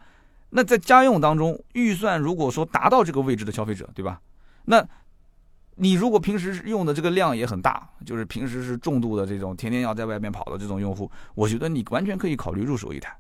[0.51, 4.21] 那在家用当中，预算如果说达到这个位置的消费者，对吧？
[4.65, 4.85] 那
[5.77, 13.17] 你如果平时用的这个量也很大，就是平时是重度的这种，天天要在外面跑的这种用户，我觉得你完全可以考虑入手一台。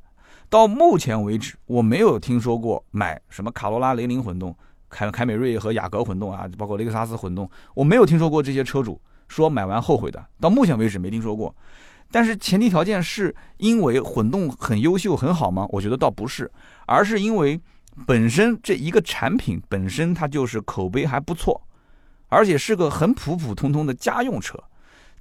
[0.48, 4.56] 到目前为止，我没有听说过买什么卡罗拉、雷凌混动。
[4.90, 11.54] 凯凯美瑞和雅阁混动啊，包括雷克萨斯混动，我没有听说过这些车主说买完后悔的，到目前为止没听说过。
[12.10, 15.64] 但是前提条件是因为混动很优秀很好吗？
[15.70, 16.50] 我觉得倒不是，
[16.84, 17.60] 而是因为
[18.04, 21.62] 本身这一个产品本身它就是口碑还不错，
[22.28, 24.58] 而且是个很普普通通的家用车。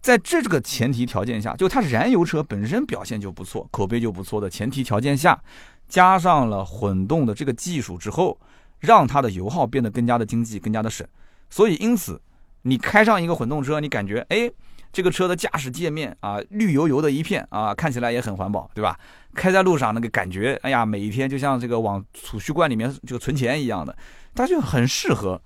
[0.02, 5.40] 在这个前提条件下，就它燃油车本身表现就不错，口碑就不错的前提条件下，
[5.88, 8.36] 加上了混动的这个技术之后。
[8.80, 11.06] 让它的油耗变得更加的经济，更加的省，
[11.50, 12.22] 所以因此，
[12.62, 14.50] 你开上一个混动车，你感觉哎，
[14.92, 19.00] 这个车的驾驶界面啊，绿油油的一片啊，看起来也很环保，对吧？
[19.36, 23.96] 开在路上那个感觉，哎呀，每一天就像这个往储蓄罐里面这个存钱一样的，
[24.34, 25.40] 它就很适合，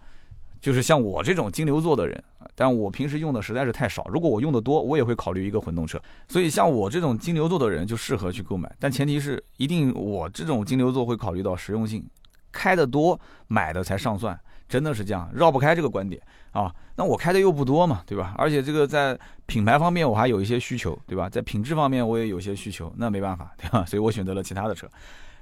[0.62, 2.24] 就是像我这种金牛座的人，
[2.56, 12.06] 但我平时用的实在是太少，如果我用的多，我也会考虑一个混动车，所以像我这种金牛座的人就适合去购买，但前提是一定我这种金牛座会考虑到实用性。
[12.54, 14.40] 开的多，买的才上算，
[14.70, 16.74] 真的是这样，绕不开这个观点啊。
[16.96, 18.36] 那我开的又不多嘛，对吧？
[18.38, 21.28] 而且这个在品牌方面我还有一些需求，对吧？
[21.28, 23.84] 在品质方面我也有些需求，那没办法，对吧？
[23.90, 24.88] 所以我选择了其他的车。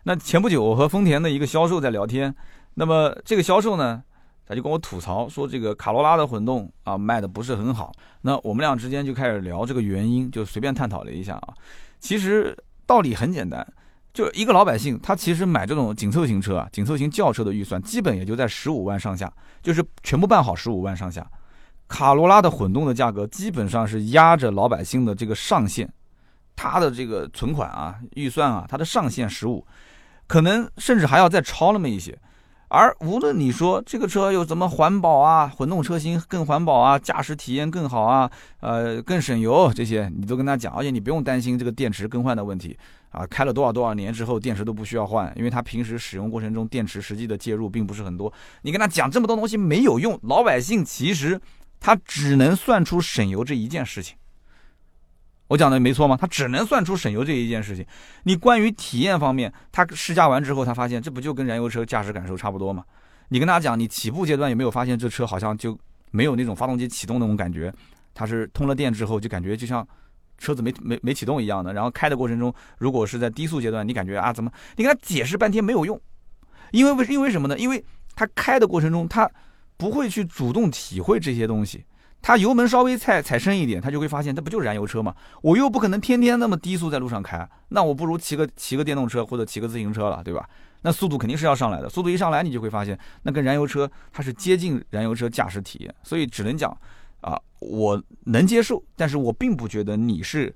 [0.03, 2.33] 那前不久我和丰田的一个销售在聊天，
[2.73, 4.01] 那么这个销售呢，
[4.47, 7.91] 他就跟我吐槽说这个卡罗拉的混动啊卖的不是很好。
[8.21, 11.53] 那我们俩之间就开始聊这个原因，就随便探讨了一下啊。
[11.99, 12.57] 其实
[12.87, 13.65] 道理很简单，
[14.13, 19.31] 就一个老百姓他其实买这种紧凑型车啊，紧凑型轿车的预算基本也就在十五万上下，
[19.61, 21.25] 就是全部办好十五万上下。
[21.87, 25.91] 卡罗拉的混动的价格基本上是压着老百姓的这个上限，
[26.55, 29.65] 他的这个存款啊、预算啊，它的上限十五，
[30.27, 32.17] 可能甚至还要再超那么一些。
[32.73, 42.77] 而无论你说这个车有怎么环保啊，混动车型更环保啊，驾驶体验更好啊，呃，更省油这些，你都跟他讲，而且你不用担心这个电池更换的问题
[43.09, 48.31] 啊，开了多少多少年之后电池都不需要换，因为他平时使用过程中电池实际的介入并不是很多。
[48.61, 51.37] 你跟他讲这么多东西没有用，老百姓其实
[51.77, 54.15] 他只能算出省油这一件事情。
[55.51, 56.15] 我讲的没错吗？
[56.15, 57.85] 他只能算出省油这一件事情。
[58.23, 62.85] 你关于体验方面，他试驾完之后，他发现这不就跟燃油车驾驶感受差不多吗？
[63.27, 65.77] 你跟他讲，你起步阶段有没有发现这车好像就
[66.11, 67.73] 没有那种发动机启动那种感觉？
[68.13, 69.85] 它是通了电之后就感觉就像
[70.37, 71.73] 车子没没没启动一样的。
[71.73, 74.49] 然后开的过程中，如果是在低速阶段，你感觉啊怎么？
[74.77, 75.99] 你跟他解释半天没有用，
[76.71, 77.59] 因为为因为什么呢？
[77.59, 77.83] 因为
[78.15, 79.29] 他开的过程中，他
[79.75, 81.83] 不会去主动体会这些东西。
[82.21, 85.15] 他油门稍微踩踩深一点，他就会发现，这不就是燃油车吗？
[85.41, 90.47] 我又不可能天天那么低速在路上开，那我不如骑个骑个电动车或者骑个自行车了，对吧？
[90.83, 96.75] 那速度肯定是要上来的，速度一上来，你就会发现，那跟燃油车它是接近燃油车驾驶体验，所以只能讲，
[97.21, 100.55] 啊，我能接受，但是我并不觉得你是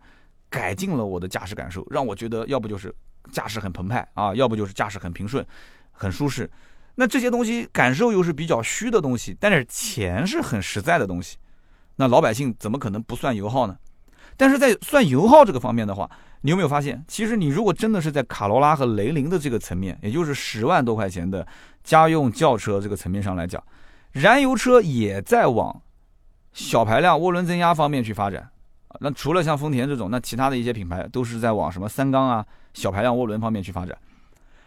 [0.50, 2.94] 改进了我的驾驶感受，让我觉得要不就是
[3.32, 5.46] 驾驶很澎湃啊，要不就是驾驶很平顺，
[5.92, 6.50] 很舒适。
[6.96, 11.38] 那这些东西感受又是比较虚的东西，但是钱是很实在的东西。
[11.96, 13.78] 那老百姓怎么可能不算油耗呢？
[14.38, 16.10] 但是在算油耗这个方面的话，
[16.42, 21.48] 你有没有发现，其实你如果真的是在卡罗拉和雷凌的这个层面，也就是十万多块钱的
[21.84, 23.64] 家用轿车这个层面上来讲，
[24.12, 25.82] 燃油车也在往
[26.52, 28.50] 小排量涡轮增压方面去发展。
[29.00, 33.98] 那除了像丰田这种，那其他的一些品牌都是在往什么三缸啊、小排量涡轮方面去发展。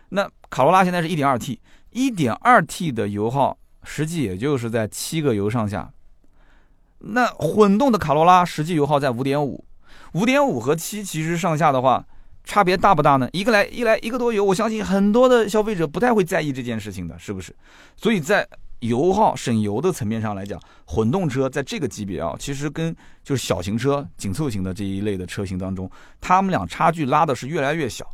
[0.09, 1.61] 那卡罗拉现在是一点二 T，
[1.91, 5.91] 一点二 T 的油耗实际也就是在七个油上下。
[7.01, 9.65] 那混动的卡罗拉实际油耗在五点五，
[10.13, 12.05] 五点五和七其实上下的话
[12.45, 13.29] 差别大不大呢？
[13.33, 17.55] 一个来一来一个多油，我相信很多的消费者不太会在意这件事情的，是不是？
[17.97, 18.47] 所以在
[18.81, 25.91] 油耗省油的层面上来讲，混动车在这个级别啊，其实跟就是小型车紧凑型的这一类的车型当中，
[26.21, 28.07] 他们俩差距拉的是越来越小。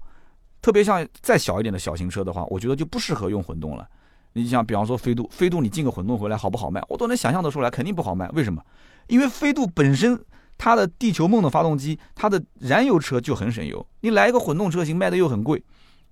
[0.61, 3.87] 特别像再小一点的小型车的话，我觉得就不适合用混动了。
[4.35, 6.83] 你像比方说飞度，飞度你进个混动回来好不好卖？
[6.89, 8.29] 我都能想象得出来，肯定不好卖。
[8.31, 8.63] 为什么？
[9.07, 10.21] 因为飞度本身
[10.59, 13.87] 它的地球梦的发动机，它的燃油车就很省油。
[14.01, 15.63] 你来一个混动车型卖的又很贵，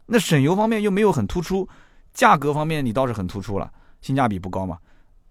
[0.07, 1.69] 那省油方面又没有很突出，
[2.15, 4.79] 价格方面你倒是很突出了，性价比不高嘛。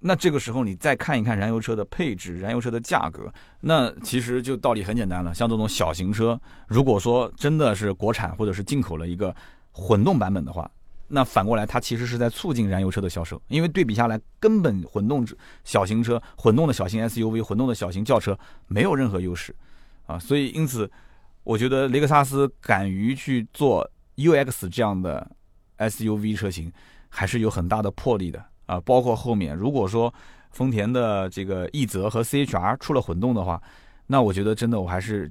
[0.04, 5.32] 那这个时候你再看一看燃油车的配置、燃油车的价格，那其实就道理很简单了。
[5.34, 9.34] 像这种小型车，如果说真的是国产或者是进口了一个
[9.72, 10.70] 混动版本的话，
[11.14, 15.28] 那反过来，它其实是在促进燃油车的销售，因为对比下来，根本混动
[15.66, 18.38] 小型车、混动的小型 SUV、混动的小型轿车
[18.68, 19.54] 没有任何优势，
[20.06, 20.90] 啊，所以因此，
[21.44, 23.86] 我觉得雷克萨斯敢于去做
[24.16, 25.30] UX 这样的
[25.80, 26.72] SUV 车型，
[27.10, 28.80] 还是有很大的魄力的啊。
[28.80, 30.14] 包括后面，如果说
[30.52, 33.62] 丰田的这个奕泽和 CHR 出了混动的话，
[34.08, 35.30] 那我觉得真的我还是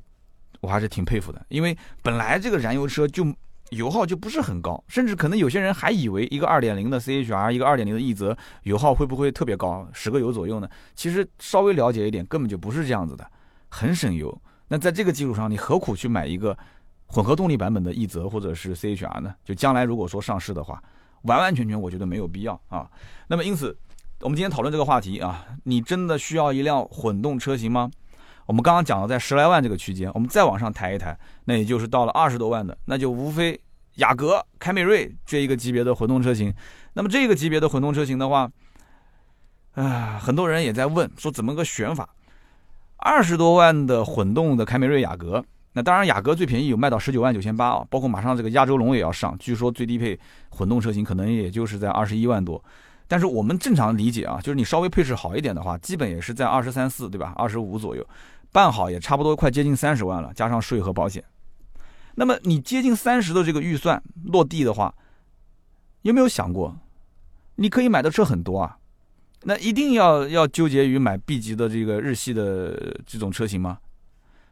[0.61, 3.27] 我还是挺佩服的，因为本来这个燃油车就。
[3.71, 10.69] 油耗就不是很高，甚至可能有些人还以为一个二点零的 CHR，一个二点零的奕泽油耗会不会特别高，十个油左右呢？
[10.95, 13.27] 其实稍微了解一点，根本就不是这样子的，
[13.69, 14.37] 很省油。
[14.69, 16.57] 那在这个基础上，你何苦去买一个
[17.07, 19.35] 混合动力版本的奕泽或者是 CHR 呢？
[19.45, 20.83] 就将来如果说上市的话，
[21.23, 22.91] 完完全全我觉得没有必要啊。
[23.29, 23.77] 那么因此，
[24.21, 27.91] 我们今天讨论这个话题啊，你真的需要一辆混动车型吗？
[28.51, 33.57] 我们刚刚讲了在十来万这个区间，我们再往上抬一抬，那也就是到了二十多万的，那就无非
[33.99, 36.53] 雅阁、凯美瑞这一个级别的混动车型。
[36.95, 38.51] 那么这个级别的混动车型的话，
[39.75, 42.09] 啊，很多人也在问说怎么个选法？
[42.97, 45.45] 二十多万的混动的凯美瑞雅阁，
[45.75, 52.61] 那当然雅阁最便宜有卖到十九万九千八啊，包括马上这个亚洲龙也要上，据说最低配混动车型可能也就是在二十一万多。
[53.07, 57.33] 但是我们正常理解啊，就是你稍微配置好一点的话，基本也是在二十三四，对吧？
[57.37, 58.05] 二十五左右。
[58.53, 61.23] 办好也差不多快接近三十万了，加上税和保险。
[62.15, 64.95] 那么你接近三十的这个预算落地的话，
[66.03, 66.77] 有没有想过，
[67.55, 68.77] 你可以买的车很多啊？
[69.45, 73.79] 那一定要要纠结于买 B 级的这个日系的这种车型吗？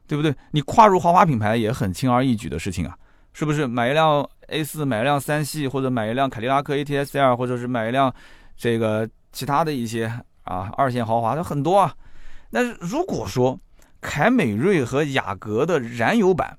[0.06, 0.34] 对不对？
[0.52, 2.96] 你跨入豪华品牌也很轻而易举的事情啊，
[3.34, 3.66] 是不是？
[3.66, 8.14] 买一辆 A 四，买一辆三系，或者买一辆凯迪拉克 ATS L，或者是买一辆
[8.56, 10.06] 这个其他的一些
[10.44, 11.94] 啊二线豪华的很多啊。
[12.50, 13.60] 但是如果说
[14.00, 16.58] 凯美瑞和雅阁的燃油版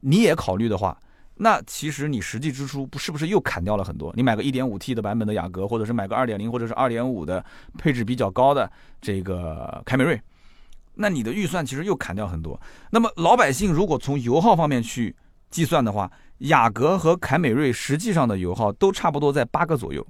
[0.00, 1.00] 你也考虑的话，
[1.36, 4.12] 那其实你实际支出不是不是又砍掉了很多？
[4.14, 7.44] 你买个 1.5T 的版本的雅阁，或者是买个2.0或者是2.5的
[7.78, 8.70] 配置比较高的
[9.00, 10.20] 这个凯美瑞，
[10.94, 12.60] 那你的预算其实又砍掉很多。
[12.90, 15.16] 那么老百姓如果从油耗方面去
[15.50, 20.06] 计算的话，雅阁和凯美瑞实际上的油耗都差不多在八个左右。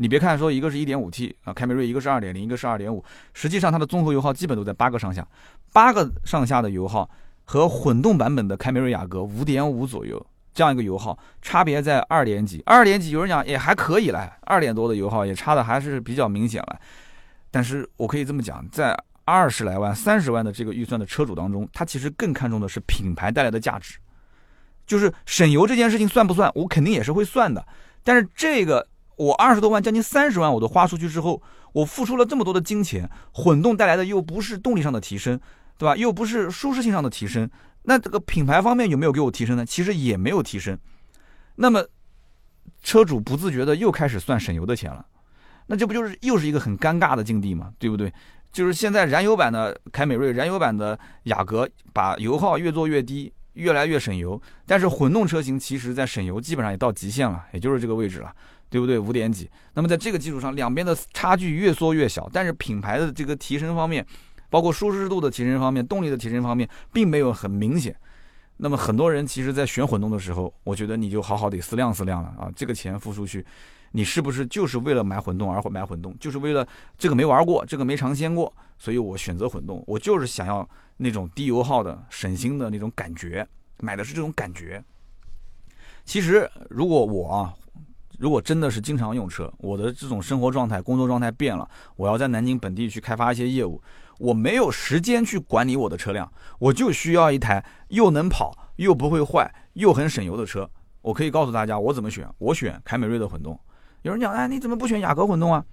[0.00, 5.26] 你别看说一个是一点五 T 啊，凯美瑞一个是二点零，一个是二点五，实际上它的综合油耗基本都在八个上下，
[5.72, 7.10] 八个上下的油耗
[7.44, 10.24] 和混动版本的凯美瑞雅阁五点五左右
[10.54, 16.78] 这样一个油耗差别在二点几，二点几有人讲也还可以了，二点多的油耗也差的还是比较明显了。
[17.50, 23.98] 但是我可以这么讲，在二十来万、三十万的这个预算的车主当中，他其实更看重的是品牌带来的价值，
[24.86, 26.48] 就是省油这件事情算不算？
[26.54, 27.66] 我肯定也是会算的，
[28.04, 28.86] 但是这个。
[29.18, 31.42] 我二十多万，将近三十万，我都花出去之后，
[31.72, 35.38] 我付出了这么多的金钱，混动带来的又不是动力上的提升，
[35.76, 35.96] 对吧？
[35.96, 37.50] 又不是舒适性上的提升，
[37.82, 39.66] 那这个品牌方面有没有给我提升呢？
[39.66, 40.78] 其实也没有提升。
[41.56, 41.84] 那么，
[42.82, 45.04] 车主不自觉的又开始算省油的钱了，
[45.66, 47.72] 那这不就是又是一个很尴尬的境地嘛？
[47.78, 48.12] 对不对？
[48.52, 58.32] 就是现在燃油版的凯美瑞、燃油版的雅阁，把油耗越做越低，越来越省油，但是混动车型其实在省油基本上也到极限了，也就是这个位置了。
[58.70, 58.98] 对不对？
[58.98, 59.50] 五点几。
[59.74, 64.04] 那么在这个基础上，两边的差距越缩越小，但是品牌的这个提升方面，
[64.50, 67.94] 包括舒适度的提升方面、动力的提升方面，并没有很明显。
[68.58, 72.50] 那么很多人其实，在选混动的时候，我觉得你就好好得思量思量了啊！
[72.56, 73.46] 这个钱付出去，
[73.92, 76.12] 你是不是就是为了买混动而买混动？
[76.18, 76.66] 就是为了
[76.98, 79.82] 这个没玩过，这个没尝鲜过，所以我选择混动。
[79.86, 83.46] 我就是想要那种低油耗的、省心的那种感觉，
[83.78, 84.82] 买的是这种感觉。
[86.04, 87.54] 其实如果我啊。
[88.18, 93.80] 如果真的是经常用车，我的这种生活状态、工作状态变了，我要在南京本地去开发一些业务，
[94.18, 100.68] 我没有时间去管理我的车辆，我就需要一台又能跑又不会坏又很省油的车。
[101.00, 102.28] 我可以告诉大家，我怎么选？
[102.38, 103.58] 我选凯美瑞的混动。
[104.02, 105.64] 有人讲，哎，你怎么不选雅阁混动啊？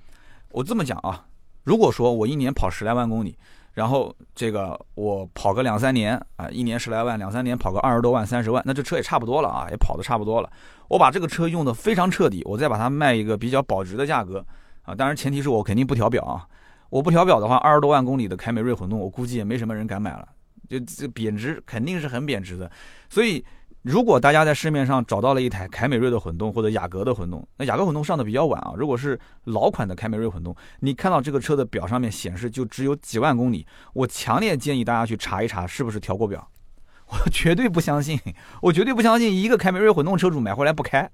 [0.51, 1.25] 我这么讲啊，
[1.63, 3.37] 如果说我一年跑十来万公里。
[3.75, 10.49] 然后这个我跑个两三年啊，一年十来万，两三年跑个二十多万、三十万，那这车也差不多了啊，也跑的差不多了。
[10.87, 14.43] 我把这个车用的非常彻底，我再把它卖一个比较保值的价格
[14.81, 16.47] 啊，当然前提是我肯定不调表啊。
[16.89, 20.27] 我不调表的话，二十多万公里的凯美瑞混动，我估计也没什么人敢买了，
[20.67, 22.71] 就这贬值肯定是很贬值的，
[23.09, 23.45] 所以。
[23.85, 28.73] 如果大家在市面上找到了一台凯美瑞的混动或者雅阁的混动，那雅阁混动上的比较晚啊。
[28.75, 33.63] 如果是老款的凯美瑞混动，你看到这个车的表上面显示就只有几万公里，
[33.93, 36.49] 我强烈建议大家去查一查是不是调过表。
[37.09, 38.19] 我绝对不相信，
[38.63, 41.07] 我绝对不相信一个凯美瑞混动车主买回来不开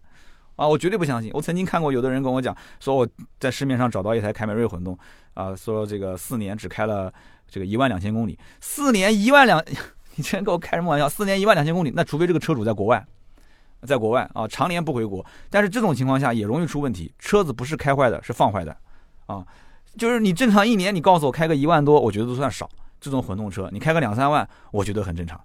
[0.56, 0.66] 啊！
[0.66, 1.30] 我绝对不相信。
[1.34, 3.06] 我曾经看过有的人跟我讲，说我
[3.38, 4.98] 在市面上找到一台凯美瑞混动
[5.34, 7.14] 啊，说这个四年只开了
[7.50, 9.62] 这个一万两千公里，四年一万两。
[10.16, 11.08] 你竟然跟我开什么玩笑？
[11.08, 13.06] 四年一万两千公里，那除非这个车主在国外，
[13.84, 15.26] 在国外啊，常年不回国。
[15.50, 18.76] 但是这种情况下也容易出问题，车子不是开坏的，是放坏的，
[19.26, 19.46] 啊，
[19.98, 22.70] 就是你正常一年，你告诉我开个一万多，我觉得都算少。
[23.00, 25.42] 这种混动车，你开个两三万，我觉得很正常。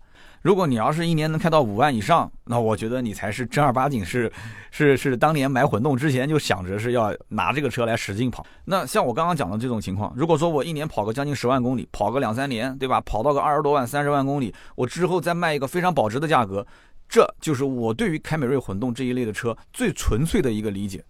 [0.47, 4.31] 如果你要是一年能开到五万以上，那我觉得你才是正儿八经是，
[4.71, 8.47] 是是当年买混动之前就想着是要拿这个车来使劲跑。
[8.65, 13.01] 那像我刚刚讲的这种情况，如果说我一年跑个将近十万公里，跑个两三年，对吧？
[13.01, 16.65] 跑到个二十多万、三十万公里，我之后再卖一个非常保值的价格，
[17.09, 21.05] 这就是我对于凯美瑞混动这一类的车最纯粹的一个理解。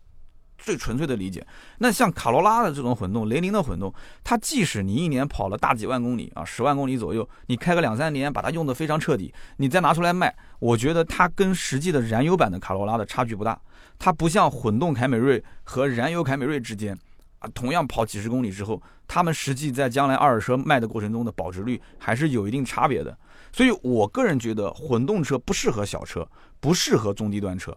[0.59, 1.47] 最纯粹的理解，
[1.79, 3.93] 那像卡罗拉的这种混动，雷凌的混动，
[4.25, 13.61] 它即使你一年跑了大几万公里啊，十万公里左右，你开个两三年，把它用得非常彻底，你再拿出来卖，我觉得它跟实际的燃油版的卡罗拉的差距不大。
[13.99, 16.99] 它不像混动凯美瑞和燃油凯美瑞之间，
[17.39, 23.17] 啊，同样跑几十公里之后，它们实际在将来二手车卖的过程中的保值率还是有一定差别的。
[23.53, 26.29] 所以我个人觉得，混动车不适合小车，
[26.61, 27.75] 不适合中低端车。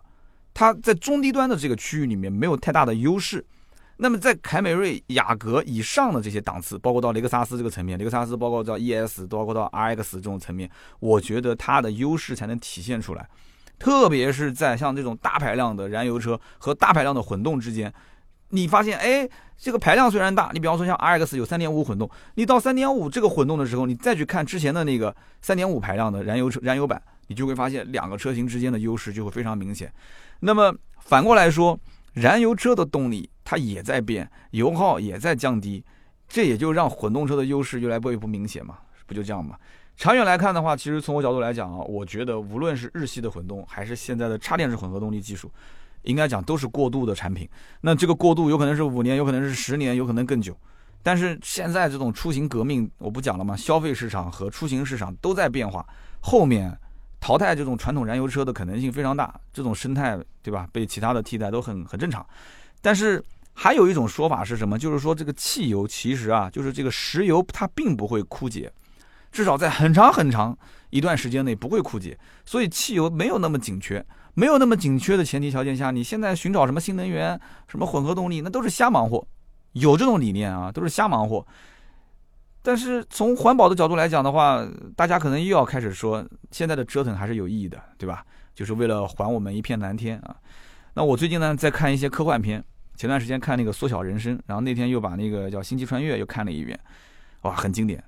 [0.59, 3.45] 它在中低端的这个区域里面没有太大的优势，
[3.95, 13.25] 那么在凯美瑞、雅阁以上的这些档次，包括到雷克萨斯这个层面，雷克萨斯包括到 ES，包括到 RX 这种层面，我觉得它的优势才能体现出来。
[13.79, 17.93] 特别是在像这种大排量的燃油车和大排量的混动之间，
[18.49, 29.89] 你发现，哎，这个排量虽然大，你比方说像 RX 有3.5混动，你到3.5这个混动的时候，你再去看之前的那个3.5排量的燃油车、燃油版，你就会发现两个车型之间的优势就会非常明显。
[30.39, 31.79] 那么反过来说，
[32.13, 35.83] 燃油车的动力它也在变，油耗也在降低，
[36.27, 38.77] 这也就让混动车的优势越来越不明显嘛？
[39.05, 39.57] 不就这样吗？
[39.97, 45.51] 长远来看的话，其实从我角度来讲啊，我觉得无论是日系的混动，还是现在的插电式混合动力技术，
[46.03, 47.49] 应该讲都是过渡的产品。
[47.81, 50.55] 那这个过渡有可能是五年，有可能是十年，有可能更久。
[51.03, 53.57] 但是现在这种出行革命，我不讲了吗？
[53.57, 55.85] 消费市场和出行市场都在变化，
[56.21, 56.77] 后面
[57.19, 59.33] 淘汰这种传统燃油车的可能性非常大。
[59.51, 60.67] 这种生态，对吧？
[60.71, 62.25] 被其他的替代都很很正常。
[62.81, 64.79] 但是还有一种说法是什么？
[64.79, 68.71] 就是说这个汽油其实啊，就是这个石油它并不会枯竭，
[69.31, 70.57] 至少在很长很长
[70.89, 72.17] 一段时间内不会枯竭。
[72.45, 79.27] 所以汽油没有那么紧缺，没有那么紧缺的前提条件下，你现在寻找什么新能源、什么混合动力，那都是瞎忙活。
[79.73, 81.45] 有这种理念啊，都是瞎忙活。
[82.61, 88.25] 但是从环保的角度来讲的话，大家可能又要开始说，现在的折腾还是有意义的，对吧？
[88.53, 90.35] 就是为了还我们一片蓝天啊。
[90.93, 92.63] 那我最近呢，在看一些科幻片，
[92.97, 96.77] 前段时间看那个《缩小人生》，然后那天又把那个叫《星际穿越》又看了一遍，
[97.43, 98.03] 哇，很经典。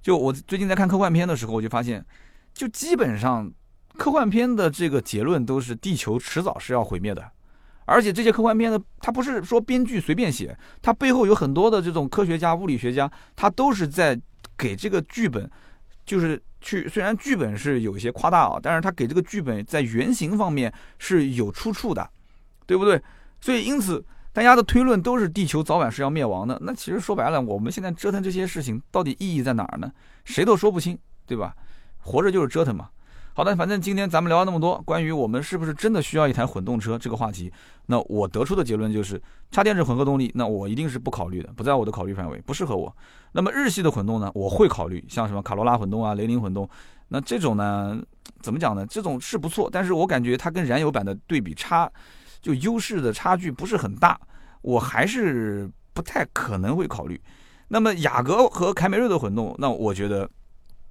[0.00, 2.04] 就我最近在看科幻片的时候，我就发现，
[2.54, 3.52] 就基本上
[3.96, 7.32] 科幻片的这个结论都是地球迟早是要毁灭的。
[7.88, 14.20] 而且这些科幻片呢，它不是说编剧随便写，它背后有很多的这种科学家、物理学家，他都是在
[14.58, 15.50] 给这个剧本，
[16.04, 22.06] 就是去虽然剧本是有一些夸大啊，但是他给这个剧本在原型方面是有出处的，
[22.66, 23.02] 对不对？
[23.40, 26.58] 所以因此大家的推论都是地球早晚是要灭亡的。
[26.60, 29.90] 那其实说白了，我们现在折腾这些事情到底意义在哪儿呢？
[30.24, 31.54] 谁都说不清，对吧？
[31.98, 32.90] 活着就是折腾嘛。
[33.38, 37.52] 好的，反正今天咱们聊了那么多关于我们是不是真的需要一台混动车这个话题，
[37.86, 39.22] 那我得出的结论就是，
[39.52, 42.92] 插电式混合动力，那我一定是不考虑的，不在我的考虑范围，不适合我。
[43.30, 46.68] 那么日系的混动呢，我会考虑，像什么卡罗拉混动啊、雷凌混动，
[47.10, 48.02] 那这种呢，
[48.42, 48.84] 怎么讲呢？
[48.84, 51.88] 这种是不错，但是我感觉它跟燃油版的对比差，
[52.42, 54.18] 就优势的差距不是很大，
[54.62, 57.20] 我还是不太可能会考虑。
[57.68, 60.28] 那么雅阁和凯美瑞的混动，那我觉得。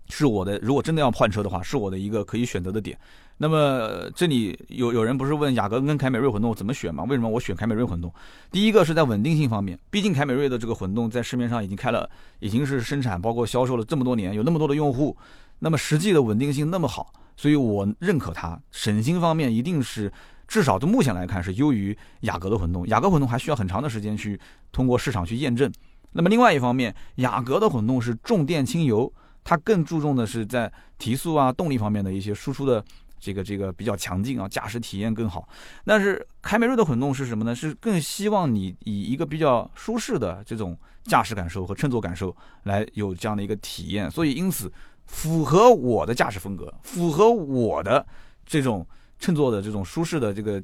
[0.10, 2.98] 是我的，如果真的要换车的话，是我的一个可以选择的点。
[3.40, 7.04] 那么这里有有人不是问雅阁跟凯美瑞混动怎么选吗？
[7.04, 8.12] 为什么我选凯美瑞混动？
[8.52, 15.16] 第一个是在稳定性方面，毕竟凯美瑞的这个混动在市面上已经开了，已经是生产包括销售了这么多年，有那么多的用户，
[15.60, 18.60] 那么实际的稳定性那么好，所以我认可它。
[18.72, 20.12] 省心方面一定是
[20.48, 22.88] 至少从目前来看是优于雅阁的混动。
[22.88, 24.40] 雅阁混动还需要很长的时间去
[24.72, 25.72] 通过市场去验证。
[26.14, 29.14] 那么另外一方面，雅阁的混动是重电轻油。
[29.50, 32.84] 它更注重的是在提速啊、动力方面的一些输出的
[33.18, 35.48] 这个这个比较强劲啊，驾驶体验更好。
[35.86, 37.56] 但是凯美瑞的混动是什么呢？
[37.56, 44.12] 是更希望你以一个比较舒适的这种驾驶感受和乘坐感受来有这样的一个体验。
[44.12, 44.70] 所以因此
[45.06, 48.06] 符合我的驾驶风格，符合我的
[48.46, 48.86] 这种
[49.18, 50.62] 乘坐的这种舒适的这个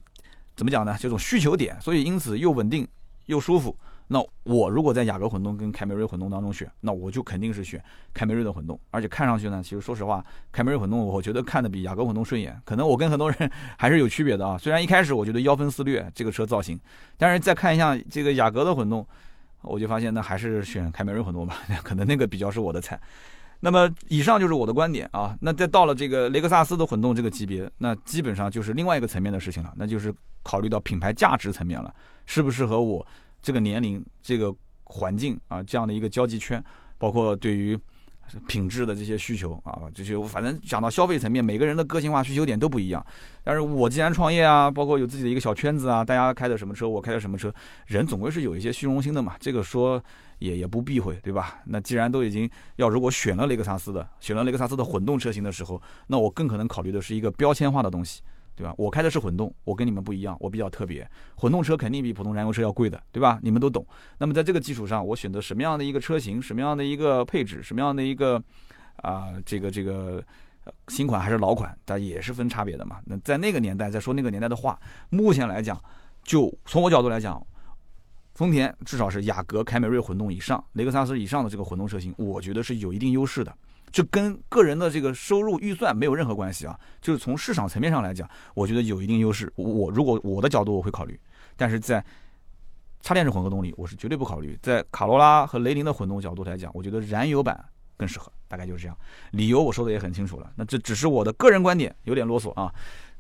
[0.58, 0.94] 怎么讲呢？
[1.00, 1.80] 这种需求点。
[1.80, 2.86] 所以因此又稳定
[3.28, 3.74] 又舒服。
[4.08, 7.82] 那我如果在雅阁混动跟凯美瑞混动当中选，那我就肯定是选
[8.14, 12.60] 凯美瑞的混动，而且看上去呢，其实说实话，凯美瑞混动我觉得看的比雅阁混动顺眼。
[12.66, 14.58] 可能我跟很多人 还是有区别的啊。
[14.58, 16.80] 虽然一开始我觉得腰分四裂这个车造型，
[17.18, 19.08] 但是再看一下这个雅阁的混动，
[19.62, 23.00] 我就发现那还是选凯美瑞混动吧， 可能那个比较是我的菜。
[23.62, 25.36] 那么以上就是我的观点啊。
[25.40, 31.94] 那再到了这个雷克萨斯的混动这个级别，那基本上就是另外一个层面的事情了，那就是考虑到品牌价值层面了，
[32.26, 33.08] 适不适合我。
[33.44, 36.64] 这个年龄、这个环境啊，这样的一个交际圈，
[36.98, 37.78] 包括对于
[38.48, 43.06] 品质的这些需求啊，这些反正讲到消费层面，每个人的个性化需求点都不一样。
[43.44, 47.54] 但是我既然创业啊，包括有自己的一个小圈子啊，大家开的什么车，我开的什么车，
[47.86, 49.36] 人总归是有一些虚荣心的嘛。
[49.42, 50.02] 这个说
[50.40, 51.60] 也也不避讳，对吧？
[51.66, 58.22] 那既然都已经要如果选了雷克萨斯的，选了雷克萨斯的混动车型的时候，那我更可能考虑的是一个标签化的东西。
[58.56, 58.74] 对吧？
[58.78, 61.10] 我开的是混动，我跟你们不一样，我比较特别。
[61.36, 63.40] 混动车肯定比普通燃油车要贵的，对吧？
[63.42, 63.86] 你们都懂。
[64.18, 68.42] 那么在这个基础上，我选择什么样的一个车型，什么样的一个配置，什么样的一个
[68.98, 70.24] 啊，这个这个
[70.88, 73.00] 新款还是老款，它也是分差别的嘛。
[73.06, 74.80] 那在那个年代再说那个年代的话，
[75.10, 75.82] 目前来讲，
[76.24, 77.46] 就从我角度来讲，
[78.36, 83.54] 丰田至少是雅阁、凯美瑞混动以上，雷克萨斯以上的这个混动车型，我觉得是有一定优势的。
[83.94, 89.54] 这跟个人的这个收入预算没有任何关系啊，就是从市场层面上来讲，我觉得有一定优势。
[89.56, 91.18] 我如果我的角度我会考虑，
[91.56, 92.04] 但是在
[93.02, 94.58] 插电式混合动力我是绝对不考虑。
[94.64, 97.64] 在卡罗拉和雷凌的混动角度来讲，我觉得燃油版
[97.96, 98.98] 更适合，大概就是这样。
[99.30, 102.74] 理由我说的也很清楚了，那这只是我的个人观点，有点啰嗦啊，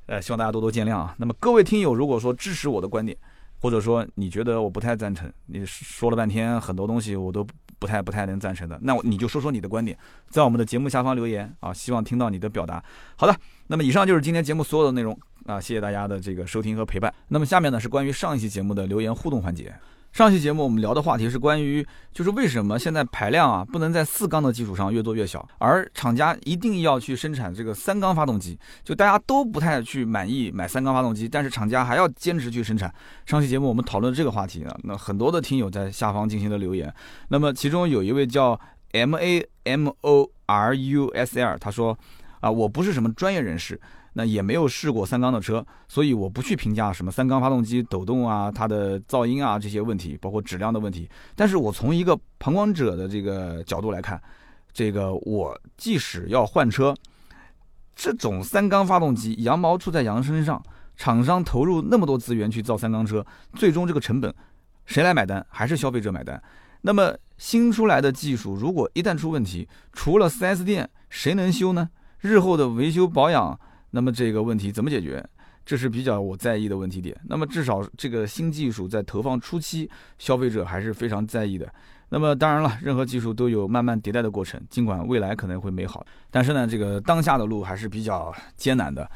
[0.07, 1.13] 呃，希望大家多多见谅啊。
[1.19, 3.15] 那么各位听友如果说支持我的观点，
[3.63, 7.47] 或者说你觉得我不太赞成，你说了半天很多东西我都。
[7.79, 9.97] 不太不太能赞成的，那你就说说你的观点，
[10.29, 12.81] 在我们的节目下方留言啊，希望听到你的表达。
[13.17, 13.35] 好的，
[13.67, 17.13] 那么以上就是今天节目所有的内容啊，谢谢大家的这个收听和陪伴。
[17.27, 19.73] 那么下面呢是关于上一期节目的留言互动环节。
[20.13, 32.93] 上期节目我们聊的话题是关于，就是为什么现在排量啊不能在四缸的基础上越做越小，而厂家一定要去生产这个三缸发动机，就大家都不太去满意买三缸发动机，但是厂家还要坚持去生产。
[33.25, 36.93] 上期节目我们讨论这个话题啊，那很多的听友在下方进行了留言，
[37.29, 38.59] 那么其中有一位叫
[38.91, 41.97] M A M O R U S L，他说
[42.39, 43.81] 啊，我不是什么专业人士。
[44.15, 51.09] 那也没有试过三缸的车，所以我不去评价什么三缸发动机抖动啊、它的噪音啊这些问题，包括质量的问题。
[51.35, 54.21] 但是我从一个旁观者的这个角度来看，
[54.71, 56.95] 这个我即使要换车，
[57.95, 60.61] 这种三缸发动机羊毛出在羊身上，
[60.95, 64.31] 厂商投入那么多资源去造三缸车，最终这个成本
[64.85, 65.43] 谁来买单？
[65.49, 66.39] 还是消费者买单？
[66.81, 71.89] 那么新出来的技术如果一旦出问题，除了 4S 店，谁能修呢？
[72.19, 73.59] 日后的维修保养。
[73.95, 75.23] 那么这个问题怎么解决？
[75.63, 77.15] 这是比较我在意的问题点。
[77.29, 81.71] 那么至少这个新技术在投放初期，消费者还是非常在意的。
[82.09, 89.09] 那么当然了，任何技术都有慢慢迭代的过程，尽管未来可能会美好，但是呢，这个当下的路还是比较艰难的。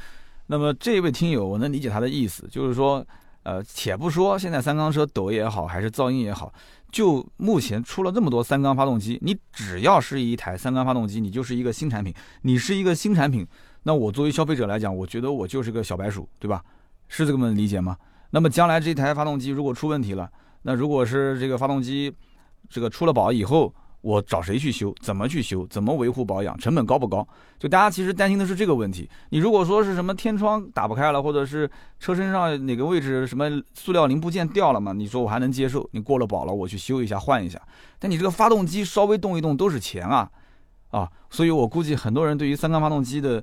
[0.46, 3.06] 那么这位听友，我能理解他的意思，就是说，
[3.44, 6.54] 呃，且不说现在三缸车抖也好，还是噪音也好，
[6.92, 12.14] 就目前出了这么多三缸发动机，你只要是一台三缸发动机，你就是一个新产品，
[12.44, 13.46] 你是一个新产品。
[13.88, 16.62] 那我作为消费者来讲，我觉得我就是个小白鼠，对吧？
[17.08, 17.96] 是这么理解吗？
[18.32, 20.30] 那么将来这台发动机如果出问题了，
[20.64, 22.14] 那如果是这个发动机
[22.68, 24.94] 这个出了保以后，我找谁去修？
[25.02, 25.66] 怎么去修？
[25.68, 26.58] 怎么维护保养？
[26.58, 27.26] 成本高不高？
[27.58, 29.10] 就大家其实担心的是这个问题。
[29.30, 34.92] 你如果说是什么天窗打不开了，或者是车身上哪个位置什么塑料零部件掉了嘛？
[34.92, 37.58] 你说我还能接受，你过了保了，我去修一下换一下。
[38.00, 40.30] 但你这个发动机稍微动一动都是钱啊
[40.90, 41.10] 啊！
[41.30, 43.42] 所以我估计很多人对于三缸发动机的。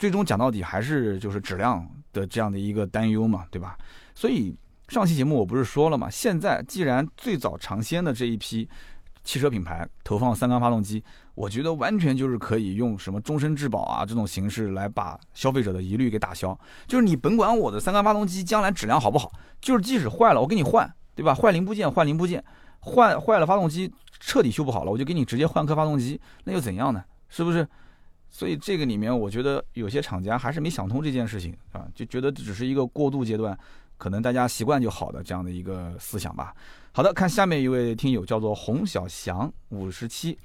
[0.00, 3.76] 最终讲到底还是就是质量的这样的一个担忧嘛，对吧？
[4.14, 4.56] 所以
[4.88, 8.66] 上期节目我不是说了嘛，现在既然最早尝鲜的这一批
[9.22, 16.58] 汽车品牌投放三缸发动机，我觉得完全就是可以用什么终身质保啊这种形式来把消费者的疑虑给打消。
[16.86, 19.30] 就是你甭管我的三缸发动机将来质量好不好，
[19.60, 21.34] 就是即使坏了我给你换，对吧？
[21.34, 22.42] 坏零部件换零部件，
[22.78, 27.04] 换坏了发动机彻底修不好了，我就给你直接换颗发动机，那又怎样呢？
[27.28, 27.68] 是不是？
[28.30, 33.58] 所以这个里面，我觉得有些厂家还是没想通这件事情啊，就觉得只是一个过渡阶段，
[33.98, 36.54] 可能大家习惯就好的这样的一个思想吧。
[36.92, 40.38] 好的，看下面一位听友叫做洪小祥五十七，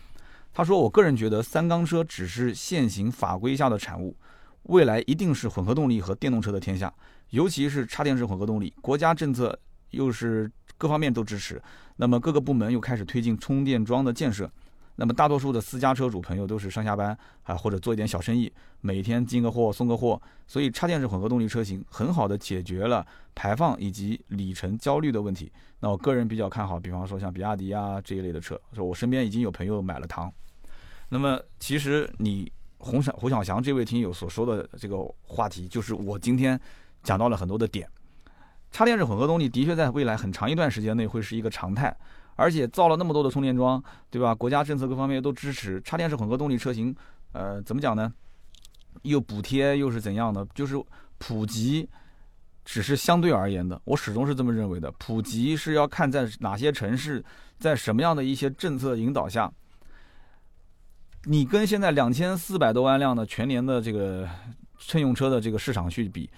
[0.52, 4.16] 他说：“我个人觉得三缸车只是现行法规下的产物，
[4.64, 6.92] 未来一定是混合动力和电动车的天下，
[7.30, 9.58] 尤其是插电式混合动力，国家政策
[9.92, 11.62] 又是各方面都支持，
[11.98, 14.50] 那么各个部门又开始推进充电桩的建设。”
[14.98, 25.52] 那么大多数的私家车主朋友都是上下班啊，或者做一点小生意，每天进个货送个货，所以插电式混合动力车型很好的解决了排放以及里程焦虑的问题。
[25.80, 30.32] 那我个人比较看好，比方说像比亚迪啊这一类的车，说我身边已经有朋友买了唐。
[31.10, 36.60] 那么其实你洪小胡小祥这位听友所说的这个话题，就是我今天
[37.04, 37.88] 讲到了很多的点。
[38.72, 41.96] 插电式混合动力的确在未来很长一段时间内会是一个常态。
[42.36, 44.36] 而且造了那么多的充电桩，对吧？
[44.36, 46.96] 国家政策各方面都支持插电式混合动力车型，
[47.32, 48.14] 呃，怎么讲呢？
[49.02, 50.46] 又补贴又是怎样的？
[50.54, 50.82] 就是
[51.18, 51.88] 普及
[52.64, 54.92] 只是相对而言的，我始终是这么认为的。
[54.98, 57.24] 普及是要看在哪些城市，
[57.60, 59.52] 在什么样的一些政策引导下，
[61.26, 64.28] 你跟现在两千四百多万辆的全年的这个
[64.78, 66.30] 乘用车的这个市场去比，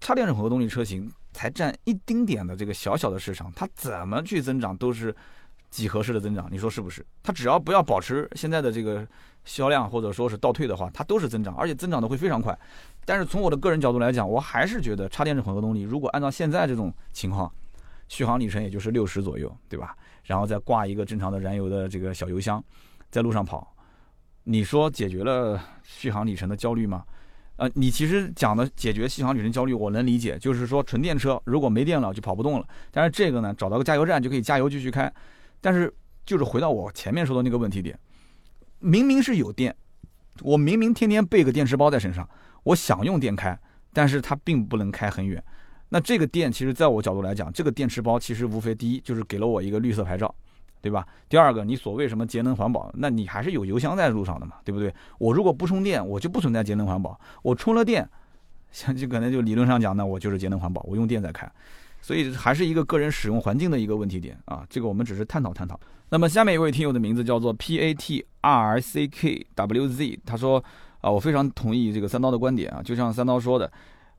[0.00, 1.10] 插电式混合动力车型。
[1.32, 5.14] 才占一丁点的这个小小的市场，它怎么去增长都是
[5.70, 7.06] 几何式的增长，你说是不是？
[7.22, 9.06] 它只要不要保持现在的这个
[9.44, 12.58] 销量或者说是倒退的话，它都是增长，而且增长的会非常快。
[13.04, 17.50] 但是从我的个人角度来讲，我还是觉得插电式混合动力，如果按照现在这种情况，
[18.08, 19.96] 续航里程也就是六十左右，对吧？
[20.24, 22.60] 然后再挂一个正常的燃油的这个小油箱，
[23.08, 23.72] 在路上跑，
[24.42, 27.04] 你说解决了续航里程的焦虑吗？
[27.60, 32.66] 呃，你其实讲的解决续航里程焦虑，我能理解，就是说纯电车如果没电了就跑不动了。
[32.90, 35.12] 但是这个呢，找到个加油站就可以加油继续开。
[35.60, 35.92] 但是
[36.24, 37.98] 就是回到我前面说的那个问题点，
[38.78, 39.76] 明明是有电，
[40.40, 42.26] 我明明天天备个电池包在身上，
[42.62, 43.58] 我想用电开，
[43.92, 45.44] 但是它并不能开很远。
[45.90, 50.34] 那这个电其实在我角度来讲，这个电池包其实无非第一就是给了我一个绿色牌照。
[50.80, 51.06] 对吧？
[51.28, 54.92] 第二个，你所谓什么节能环保，那你还是有油箱在路上的嘛，对不对？
[55.18, 57.18] 我如果不充电，我就不存在节能环保。
[57.42, 58.08] 我充了电，
[58.72, 61.50] 像就可能就理论上讲，那我就是节能环保，我用电在开。
[62.00, 64.64] 所以还是一个个人使用环境的一个问题点啊。
[64.70, 65.78] 这个我们只是探讨探讨。
[66.08, 70.64] 那么下面一位听友的名字叫做 P A T R C K W Z，他说
[71.00, 73.70] 啊，我非常同意这个三刀的观点啊，就像三刀说的，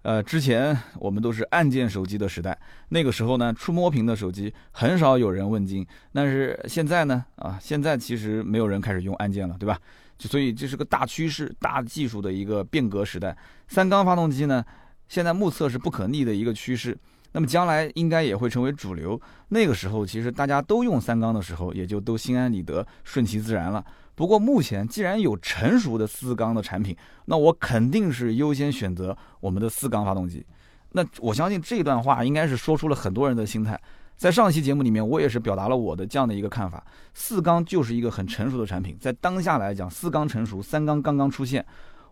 [0.03, 2.57] 呃，之前我们都是按键手机的时代，
[2.89, 5.85] 那个时候呢，触摸屏的手机很少有人问津。
[6.11, 9.77] 但是现在呢，啊，现在其实没有人开始用按键了，对吧？
[10.17, 13.35] 就所以这是个大趋势、大技术的一个变革时代。
[13.67, 14.63] 三缸发动机呢，
[15.07, 16.97] 现在目测是不可逆的一个趋势。
[17.33, 19.19] 那么将来应该也会成为主流。
[19.49, 23.85] 那个时候，其实大家都用三缸的时候，也就都心安理得、顺其自然了。
[24.15, 26.95] 不过目前既然有成熟的四缸的产品，
[27.25, 30.45] 那我肯定是优先选择我们的四缸发动机。
[30.91, 33.79] 那我相信这段话应该是说出了很多人的心态。
[34.17, 36.83] 在上期节目里面，我也是表达了我的这样的一个看法：
[37.13, 38.95] 四缸就是一个很成熟的产品。
[38.99, 41.65] 在当下来讲，四缸成熟，三缸刚刚出现，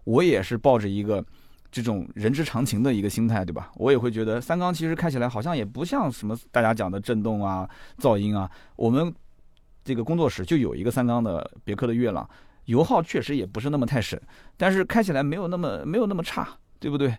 [0.06, 1.24] 我也是抱着一个。
[1.72, 3.72] 这种人之常情的一个心态，对吧？
[3.76, 7.70] 我也会觉得三缸其实开起来好像也不像什么大家讲的震动啊、
[8.00, 8.50] 噪音啊。
[8.76, 9.14] 我们
[9.84, 12.28] 这个工作室就有一个三缸的别克的悦朗，
[12.66, 14.20] 油耗确实也不是那么太省，
[14.58, 16.48] 但是开起来没有那么没有那么差，
[16.80, 17.16] 对不对？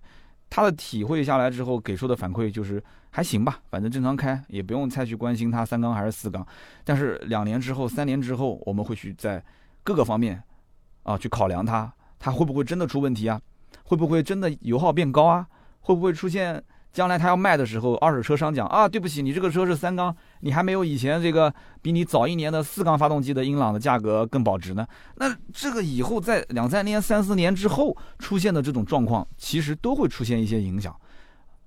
[0.48, 6.44] 他的体会下来之后给出的反馈就是还行吧，反正正常开，也不用再去关心它三缸还是四缸。
[6.82, 9.40] 但是两年之后、三年之后，我们会去在
[9.84, 10.42] 各个方面
[11.04, 13.40] 啊去考量它，它会不会真的出问题啊？
[13.84, 15.46] 会不会真的油耗变高啊？
[15.82, 16.61] 会不会出现
[16.92, 24.86] 将来他要卖的时候，二手车商讲啊，对不起，你这个车是三缸，你还没有以前这个比你早一年的四缸发动机的英朗的价格更保值呢？
[25.16, 30.95] 那这个以后在两三年、三四年之后出现的这种状况，其实都会出现一些影响，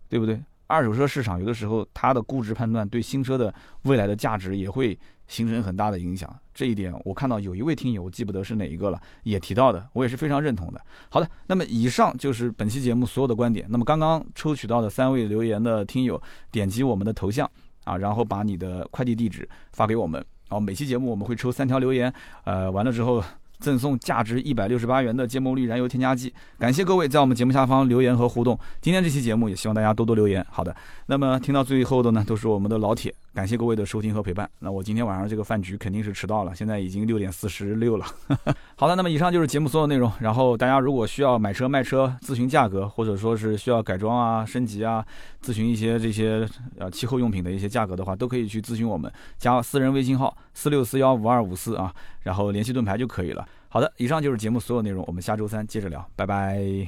[0.10, 0.42] 对不对？
[0.68, 3.54] 二手车市场有的时候它的估值判断对新车的
[3.84, 4.98] 未来的价值也会。
[5.26, 10.82] 形成很大的影响，这一点我看到有一位听友，我记不得是哪一个了，也提到的，我也是非常认同的。
[11.10, 13.66] 好的，那么以上就是本期节目所有的观点。
[13.70, 16.22] 那么刚刚抽取到的三位留言的听友，
[16.52, 17.50] 点击我们的头像
[17.84, 20.20] 啊，然后把你的快递地址发给我们，
[20.50, 22.14] 然后每期节目我们会抽三条留言，
[22.44, 23.24] 呃，完了之后。
[23.60, 28.60] 赠送价值一百六十八元的芥末绿燃油添加剂，感谢各位在我们节目下方留言和互动。
[28.82, 30.46] 今天这期节目也希望大家多多留言。
[30.50, 30.76] 好的，
[31.06, 34.48] 那么听到最后的呢，都是我们的老铁，感谢各位的收听和陪伴。
[34.60, 38.06] 那我今天晚上这个饭局肯定是迟到了，现在已经六点四十六了。
[38.78, 40.12] 好的，那么以上就是节目所有内容。
[40.20, 45.04] 然后大家如果需要买车卖车咨询价格，或者说是需要改装啊、升级啊，
[45.44, 51.94] 咨询一些这些呃气候用品的一些价格的话，都可以去咨询我们，加私人微信号四六四幺五二五四啊。
[52.22, 53.46] 然后联系盾牌就可以了。
[53.68, 56.88] 好的，以上就是节目所有内容，我们下周三接着聊，拜拜。